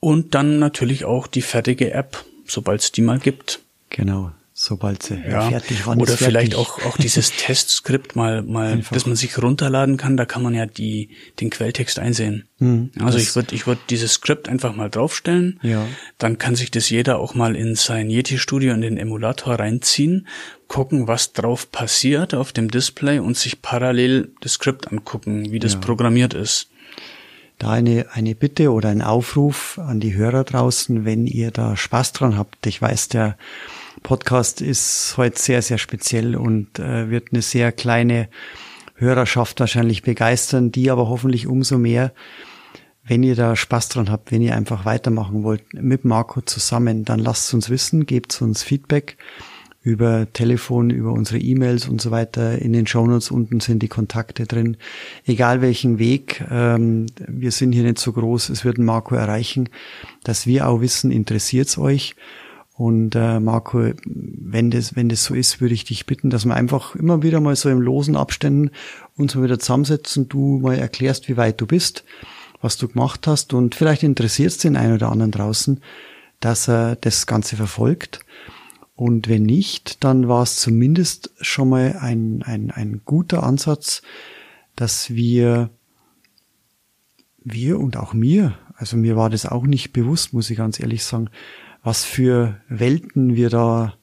und 0.00 0.34
dann 0.34 0.58
natürlich 0.58 1.04
auch 1.04 1.26
die 1.26 1.42
fertige 1.42 1.92
App, 1.92 2.24
sobald 2.46 2.82
es 2.82 2.92
die 2.92 3.02
mal 3.02 3.18
gibt. 3.18 3.60
Genau 3.90 4.32
sobald 4.60 5.04
sie 5.04 5.14
ja, 5.14 5.48
fertig 5.48 5.86
waren. 5.86 6.00
Oder 6.00 6.16
vielleicht 6.16 6.56
auch, 6.56 6.84
auch 6.84 6.96
dieses 6.96 7.30
Testskript 7.36 8.16
mal, 8.16 8.42
mal, 8.42 8.72
Einfach. 8.72 8.92
dass 8.92 9.06
man 9.06 9.14
sich 9.14 9.40
runterladen 9.40 9.96
kann, 9.96 10.16
da 10.16 10.24
kann 10.24 10.42
man 10.42 10.52
ja 10.52 10.66
die, 10.66 11.10
den 11.38 11.50
Quelltext 11.50 12.00
einsehen. 12.00 12.48
Hm, 12.58 12.90
also 12.98 13.18
ich 13.18 13.36
würde, 13.36 13.54
ich 13.54 13.68
würde 13.68 13.80
dieses 13.88 14.14
Skript 14.14 14.48
einfach 14.48 14.74
mal 14.74 14.90
draufstellen. 14.90 15.60
Ja. 15.62 15.86
Dann 16.18 16.38
kann 16.38 16.56
sich 16.56 16.72
das 16.72 16.90
jeder 16.90 17.20
auch 17.20 17.36
mal 17.36 17.54
in 17.54 17.76
sein 17.76 18.10
Yeti 18.10 18.36
Studio 18.36 18.74
in 18.74 18.80
den 18.80 18.96
Emulator 18.96 19.60
reinziehen, 19.60 20.26
gucken, 20.66 21.06
was 21.06 21.32
drauf 21.32 21.70
passiert 21.70 22.34
auf 22.34 22.52
dem 22.52 22.68
Display 22.68 23.20
und 23.20 23.36
sich 23.36 23.62
parallel 23.62 24.32
das 24.40 24.54
Skript 24.54 24.90
angucken, 24.90 25.52
wie 25.52 25.60
das 25.60 25.74
ja. 25.74 25.78
programmiert 25.78 26.34
ist. 26.34 26.68
Da 27.58 27.70
eine, 27.70 28.06
eine 28.12 28.34
Bitte 28.34 28.72
oder 28.72 28.88
ein 28.88 29.02
Aufruf 29.02 29.78
an 29.78 30.00
die 30.00 30.14
Hörer 30.14 30.42
draußen, 30.42 31.04
wenn 31.04 31.28
ihr 31.28 31.52
da 31.52 31.76
Spaß 31.76 32.12
dran 32.12 32.36
habt. 32.36 32.66
Ich 32.66 32.82
weiß, 32.82 33.08
der, 33.08 33.36
Podcast 34.02 34.60
ist 34.60 35.14
heute 35.16 35.40
sehr, 35.40 35.62
sehr 35.62 35.78
speziell 35.78 36.36
und 36.36 36.78
äh, 36.78 37.10
wird 37.10 37.28
eine 37.32 37.42
sehr 37.42 37.72
kleine 37.72 38.28
Hörerschaft 38.94 39.60
wahrscheinlich 39.60 40.02
begeistern, 40.02 40.72
die 40.72 40.90
aber 40.90 41.08
hoffentlich 41.08 41.46
umso 41.46 41.78
mehr, 41.78 42.12
wenn 43.04 43.22
ihr 43.22 43.36
da 43.36 43.56
Spaß 43.56 43.88
dran 43.88 44.10
habt, 44.10 44.32
wenn 44.32 44.42
ihr 44.42 44.56
einfach 44.56 44.84
weitermachen 44.84 45.42
wollt 45.42 45.62
mit 45.74 46.04
Marco 46.04 46.40
zusammen, 46.40 47.04
dann 47.04 47.20
lasst 47.20 47.52
uns 47.54 47.70
wissen, 47.70 48.06
gebt 48.06 48.40
uns 48.42 48.62
Feedback 48.62 49.16
über 49.80 50.30
Telefon, 50.32 50.90
über 50.90 51.12
unsere 51.12 51.38
E-Mails 51.38 51.88
und 51.88 52.00
so 52.02 52.10
weiter. 52.10 52.58
In 52.60 52.72
den 52.72 52.86
Shownotes 52.86 53.30
unten 53.30 53.60
sind 53.60 53.82
die 53.82 53.88
Kontakte 53.88 54.44
drin. 54.44 54.76
Egal 55.24 55.62
welchen 55.62 55.98
Weg, 55.98 56.44
ähm, 56.50 57.06
wir 57.26 57.52
sind 57.52 57.72
hier 57.72 57.84
nicht 57.84 57.98
so 57.98 58.12
groß, 58.12 58.50
es 58.50 58.64
wird 58.64 58.78
Marco 58.78 59.14
erreichen, 59.14 59.70
dass 60.24 60.46
wir 60.46 60.68
auch 60.68 60.80
wissen, 60.80 61.10
interessiert's 61.10 61.78
euch 61.78 62.16
und 62.78 63.16
äh, 63.16 63.40
Marco, 63.40 63.90
wenn 64.04 64.70
das, 64.70 64.94
wenn 64.94 65.08
das 65.08 65.24
so 65.24 65.34
ist, 65.34 65.60
würde 65.60 65.74
ich 65.74 65.84
dich 65.84 66.06
bitten, 66.06 66.30
dass 66.30 66.44
wir 66.44 66.54
einfach 66.54 66.94
immer 66.94 67.24
wieder 67.24 67.40
mal 67.40 67.56
so 67.56 67.68
im 67.68 67.80
losen 67.80 68.14
Abständen 68.14 68.70
uns 69.16 69.34
mal 69.34 69.42
wieder 69.42 69.58
zusammensetzen, 69.58 70.28
du 70.28 70.60
mal 70.60 70.78
erklärst, 70.78 71.28
wie 71.28 71.36
weit 71.36 71.60
du 71.60 71.66
bist, 71.66 72.04
was 72.60 72.76
du 72.76 72.86
gemacht 72.86 73.26
hast 73.26 73.52
und 73.52 73.74
vielleicht 73.74 74.04
interessiert 74.04 74.52
es 74.52 74.58
den 74.58 74.76
einen 74.76 74.94
oder 74.94 75.10
anderen 75.10 75.32
draußen, 75.32 75.80
dass 76.38 76.68
er 76.68 76.94
das 76.94 77.26
Ganze 77.26 77.56
verfolgt. 77.56 78.20
Und 78.94 79.28
wenn 79.28 79.42
nicht, 79.42 80.04
dann 80.04 80.28
war 80.28 80.44
es 80.44 80.58
zumindest 80.58 81.32
schon 81.40 81.70
mal 81.70 81.98
ein, 82.00 82.44
ein, 82.44 82.70
ein 82.70 83.00
guter 83.04 83.42
Ansatz, 83.42 84.02
dass 84.76 85.10
wir, 85.10 85.70
wir 87.42 87.80
und 87.80 87.96
auch 87.96 88.12
mir, 88.12 88.56
also 88.76 88.96
mir 88.96 89.16
war 89.16 89.30
das 89.30 89.46
auch 89.46 89.66
nicht 89.66 89.92
bewusst, 89.92 90.32
muss 90.32 90.48
ich 90.48 90.56
ganz 90.56 90.78
ehrlich 90.78 91.02
sagen, 91.02 91.28
was 91.88 92.04
für 92.04 92.60
Welten 92.68 93.34
wir 93.34 93.48
da 93.48 93.94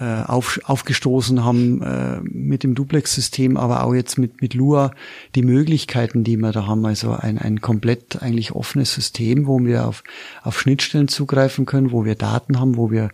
äh, 0.00 0.22
auf, 0.24 0.58
aufgestoßen 0.64 1.44
haben 1.44 1.80
äh, 1.80 2.18
mit 2.22 2.64
dem 2.64 2.74
Duplex-System, 2.74 3.56
aber 3.56 3.84
auch 3.84 3.94
jetzt 3.94 4.18
mit, 4.18 4.42
mit 4.42 4.54
Lua, 4.54 4.90
die 5.36 5.44
Möglichkeiten, 5.44 6.24
die 6.24 6.36
wir 6.36 6.50
da 6.50 6.66
haben, 6.66 6.84
also 6.84 7.12
ein, 7.12 7.38
ein 7.38 7.60
komplett 7.60 8.20
eigentlich 8.20 8.50
offenes 8.50 8.92
System, 8.92 9.46
wo 9.46 9.60
wir 9.60 9.86
auf, 9.86 10.02
auf 10.42 10.58
Schnittstellen 10.58 11.06
zugreifen 11.06 11.66
können, 11.66 11.92
wo 11.92 12.04
wir 12.04 12.16
Daten 12.16 12.58
haben, 12.58 12.76
wo 12.76 12.90
wir 12.90 13.10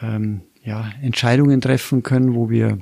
ähm, 0.00 0.40
ja, 0.62 0.88
Entscheidungen 1.02 1.60
treffen 1.60 2.02
können, 2.02 2.34
wo 2.34 2.48
wir 2.48 2.78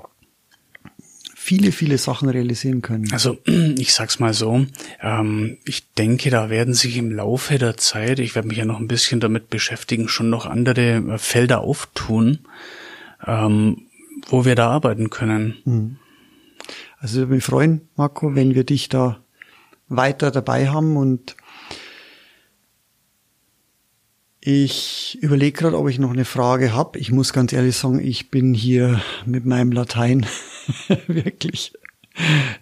viele, 1.44 1.72
viele 1.72 1.98
Sachen 1.98 2.30
realisieren 2.30 2.80
können. 2.80 3.12
Also 3.12 3.36
ich 3.78 3.92
sag's 3.92 4.18
mal 4.18 4.32
so, 4.32 4.64
ähm, 5.02 5.58
ich 5.66 5.92
denke, 5.92 6.30
da 6.30 6.48
werden 6.48 6.72
sich 6.72 6.96
im 6.96 7.12
Laufe 7.12 7.58
der 7.58 7.76
Zeit, 7.76 8.18
ich 8.18 8.34
werde 8.34 8.48
mich 8.48 8.56
ja 8.56 8.64
noch 8.64 8.80
ein 8.80 8.88
bisschen 8.88 9.20
damit 9.20 9.50
beschäftigen, 9.50 10.08
schon 10.08 10.30
noch 10.30 10.46
andere 10.46 10.80
äh, 10.80 11.18
Felder 11.18 11.60
auftun, 11.60 12.38
ähm, 13.26 13.82
wo 14.26 14.46
wir 14.46 14.54
da 14.54 14.70
arbeiten 14.70 15.10
können. 15.10 15.56
Mhm. 15.66 15.96
Also 16.98 17.16
ich 17.16 17.20
würde 17.20 17.34
mich 17.34 17.44
freuen, 17.44 17.82
Marco, 17.94 18.34
wenn 18.34 18.54
wir 18.54 18.64
dich 18.64 18.88
da 18.88 19.18
weiter 19.88 20.30
dabei 20.30 20.70
haben 20.70 20.96
und 20.96 21.36
ich 24.40 25.18
überlege 25.20 25.58
gerade, 25.58 25.78
ob 25.78 25.90
ich 25.90 25.98
noch 25.98 26.12
eine 26.12 26.24
Frage 26.24 26.72
habe. 26.72 26.98
Ich 26.98 27.12
muss 27.12 27.34
ganz 27.34 27.52
ehrlich 27.52 27.76
sagen, 27.76 28.00
ich 28.00 28.30
bin 28.30 28.54
hier 28.54 29.02
mit 29.26 29.44
meinem 29.44 29.72
Latein 29.72 30.24
wirklich 31.06 31.72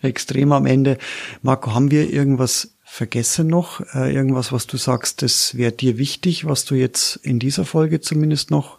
extrem 0.01 0.53
am 0.53 0.67
Ende. 0.67 0.99
Marco, 1.43 1.75
haben 1.75 1.91
wir 1.91 2.11
irgendwas 2.11 2.75
vergessen 2.85 3.47
noch? 3.47 3.81
Äh, 3.95 4.15
irgendwas, 4.15 4.53
was 4.53 4.67
du 4.67 4.77
sagst, 4.77 5.23
das 5.23 5.57
wäre 5.57 5.73
dir 5.73 5.99
wichtig, 5.99 6.47
was 6.47 6.65
du 6.65 6.75
jetzt 6.75 7.17
in 7.17 7.39
dieser 7.39 7.65
Folge 7.65 8.01
zumindest 8.01 8.51
noch 8.51 8.79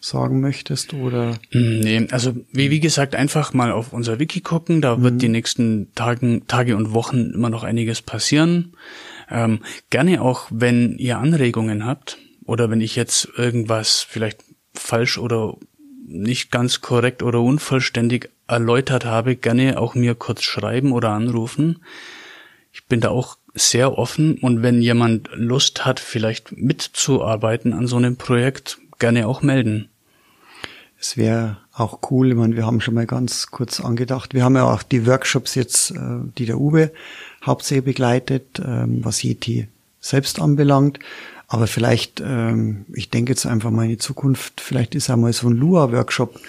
sagen 0.00 0.40
möchtest 0.40 0.94
oder? 0.94 1.38
Hm, 1.50 1.80
nee, 1.80 2.06
also 2.10 2.34
wie, 2.52 2.70
wie 2.70 2.80
gesagt, 2.80 3.14
einfach 3.14 3.52
mal 3.52 3.70
auf 3.70 3.92
unser 3.92 4.18
Wiki 4.18 4.40
gucken. 4.40 4.80
Da 4.80 5.00
wird 5.00 5.14
mhm. 5.14 5.18
die 5.18 5.28
nächsten 5.28 5.94
Tagen, 5.94 6.46
Tage 6.48 6.76
und 6.76 6.92
Wochen 6.92 7.30
immer 7.34 7.50
noch 7.50 7.62
einiges 7.62 8.02
passieren. 8.02 8.76
Ähm, 9.30 9.60
gerne 9.90 10.20
auch, 10.20 10.48
wenn 10.50 10.98
ihr 10.98 11.18
Anregungen 11.18 11.86
habt, 11.86 12.18
oder 12.44 12.70
wenn 12.70 12.80
ich 12.80 12.96
jetzt 12.96 13.28
irgendwas 13.36 14.00
vielleicht 14.00 14.44
falsch 14.74 15.18
oder 15.18 15.56
nicht 16.06 16.50
ganz 16.50 16.80
korrekt 16.80 17.22
oder 17.22 17.40
unvollständig 17.40 18.30
erläutert 18.46 19.04
habe, 19.04 19.36
gerne 19.36 19.78
auch 19.78 19.94
mir 19.94 20.14
kurz 20.14 20.42
schreiben 20.42 20.92
oder 20.92 21.10
anrufen. 21.10 21.80
Ich 22.72 22.86
bin 22.86 23.00
da 23.00 23.10
auch 23.10 23.36
sehr 23.54 23.98
offen 23.98 24.38
und 24.38 24.62
wenn 24.62 24.80
jemand 24.80 25.28
Lust 25.34 25.84
hat, 25.84 26.00
vielleicht 26.00 26.52
mitzuarbeiten 26.56 27.72
an 27.72 27.86
so 27.86 27.96
einem 27.96 28.16
Projekt, 28.16 28.78
gerne 28.98 29.26
auch 29.28 29.42
melden. 29.42 29.88
Es 30.98 31.16
wäre 31.16 31.58
auch 31.72 31.98
cool, 32.10 32.30
ich 32.30 32.36
meine, 32.36 32.56
wir 32.56 32.64
haben 32.64 32.80
schon 32.80 32.94
mal 32.94 33.06
ganz 33.06 33.48
kurz 33.48 33.80
angedacht, 33.80 34.34
wir 34.34 34.44
haben 34.44 34.54
ja 34.54 34.64
auch 34.64 34.82
die 34.82 35.06
Workshops 35.06 35.54
jetzt, 35.54 35.90
äh, 35.90 36.20
die 36.38 36.46
der 36.46 36.58
Uwe 36.58 36.92
hauptsächlich 37.44 37.84
begleitet, 37.84 38.62
ähm, 38.64 39.04
was 39.04 39.22
Yeti 39.22 39.68
selbst 40.00 40.40
anbelangt. 40.40 40.98
Aber 41.52 41.66
vielleicht, 41.66 42.22
ähm, 42.24 42.86
ich 42.94 43.10
denke 43.10 43.32
jetzt 43.32 43.44
einfach 43.44 43.70
mal 43.70 43.82
in 43.82 43.90
die 43.90 43.98
Zukunft, 43.98 44.62
vielleicht 44.62 44.94
ist 44.94 45.10
einmal 45.10 45.34
so 45.34 45.48
ein 45.48 45.52
Lua-Workshop 45.52 46.40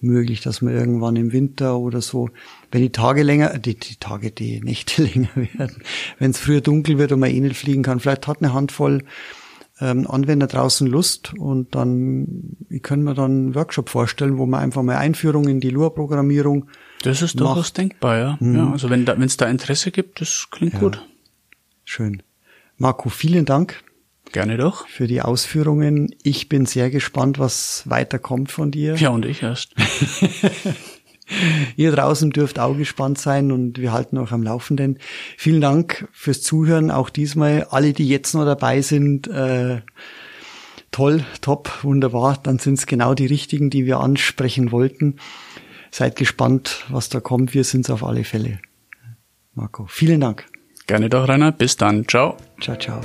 möglich, 0.00 0.40
dass 0.40 0.62
man 0.62 0.72
irgendwann 0.72 1.16
im 1.16 1.32
Winter 1.32 1.78
oder 1.78 2.00
so, 2.00 2.30
wenn 2.70 2.80
die 2.80 2.92
Tage 2.92 3.24
länger, 3.24 3.58
die, 3.58 3.74
die 3.74 3.96
Tage, 3.96 4.30
die 4.30 4.60
Nächte 4.60 5.02
länger 5.12 5.30
werden, 5.34 5.82
wenn 6.20 6.30
es 6.30 6.38
früher 6.38 6.60
dunkel 6.60 6.96
wird 6.96 7.10
und 7.10 7.18
man 7.18 7.30
eh 7.30 7.40
nicht 7.40 7.56
fliegen 7.56 7.82
kann, 7.82 7.98
vielleicht 7.98 8.28
hat 8.28 8.40
eine 8.40 8.52
Handvoll 8.52 9.02
ähm, 9.80 10.08
Anwender 10.08 10.46
draußen 10.46 10.86
Lust 10.86 11.34
und 11.36 11.74
dann, 11.74 12.56
ich 12.70 12.84
können 12.84 13.02
mir 13.02 13.14
dann 13.14 13.32
einen 13.32 13.54
Workshop 13.56 13.88
vorstellen, 13.88 14.38
wo 14.38 14.46
man 14.46 14.60
einfach 14.60 14.84
mal 14.84 14.96
Einführung 14.96 15.48
in 15.48 15.58
die 15.58 15.70
Lua-Programmierung 15.70 16.68
Das 17.02 17.20
ist 17.20 17.34
macht. 17.34 17.48
durchaus 17.48 17.72
denkbar, 17.72 18.16
ja. 18.16 18.36
Mhm. 18.38 18.54
ja 18.54 18.70
also 18.70 18.90
wenn 18.90 19.06
da, 19.06 19.18
wenn 19.18 19.26
es 19.26 19.36
da 19.36 19.48
Interesse 19.48 19.90
gibt, 19.90 20.20
das 20.20 20.46
klingt 20.52 20.74
ja. 20.74 20.78
gut. 20.78 21.04
Schön. 21.84 22.22
Marco, 22.78 23.08
vielen 23.08 23.44
Dank 23.44 23.82
Gerne 24.32 24.56
doch. 24.56 24.88
Für 24.88 25.06
die 25.06 25.20
Ausführungen. 25.20 26.14
Ich 26.22 26.48
bin 26.48 26.64
sehr 26.66 26.90
gespannt, 26.90 27.38
was 27.38 27.82
weiterkommt 27.84 28.50
von 28.50 28.70
dir. 28.70 28.94
Ja, 28.96 29.10
und 29.10 29.26
ich 29.26 29.42
erst. 29.42 29.74
Ihr 31.76 31.92
draußen 31.92 32.30
dürft 32.30 32.58
auch 32.58 32.76
gespannt 32.76 33.18
sein 33.18 33.52
und 33.52 33.78
wir 33.78 33.92
halten 33.92 34.18
euch 34.18 34.32
am 34.32 34.42
Laufenden. 34.42 34.98
Vielen 35.36 35.60
Dank 35.60 36.08
fürs 36.12 36.42
Zuhören, 36.42 36.90
auch 36.90 37.10
diesmal. 37.10 37.66
Alle, 37.70 37.92
die 37.92 38.08
jetzt 38.08 38.34
noch 38.34 38.44
dabei 38.44 38.80
sind, 38.80 39.28
äh, 39.28 39.80
toll, 40.90 41.24
top, 41.40 41.84
wunderbar. 41.84 42.38
Dann 42.42 42.58
sind 42.58 42.74
es 42.74 42.86
genau 42.86 43.14
die 43.14 43.26
richtigen, 43.26 43.70
die 43.70 43.86
wir 43.86 44.00
ansprechen 44.00 44.72
wollten. 44.72 45.16
Seid 45.90 46.16
gespannt, 46.16 46.84
was 46.88 47.08
da 47.08 47.20
kommt. 47.20 47.54
Wir 47.54 47.64
sind 47.64 47.82
es 47.82 47.90
auf 47.90 48.02
alle 48.02 48.24
Fälle. 48.24 48.60
Marco, 49.54 49.86
vielen 49.88 50.20
Dank. 50.20 50.46
Gerne 50.86 51.10
doch, 51.10 51.28
Rainer. 51.28 51.52
Bis 51.52 51.76
dann. 51.76 52.08
Ciao. 52.08 52.36
Ciao, 52.60 52.76
ciao. 52.76 53.00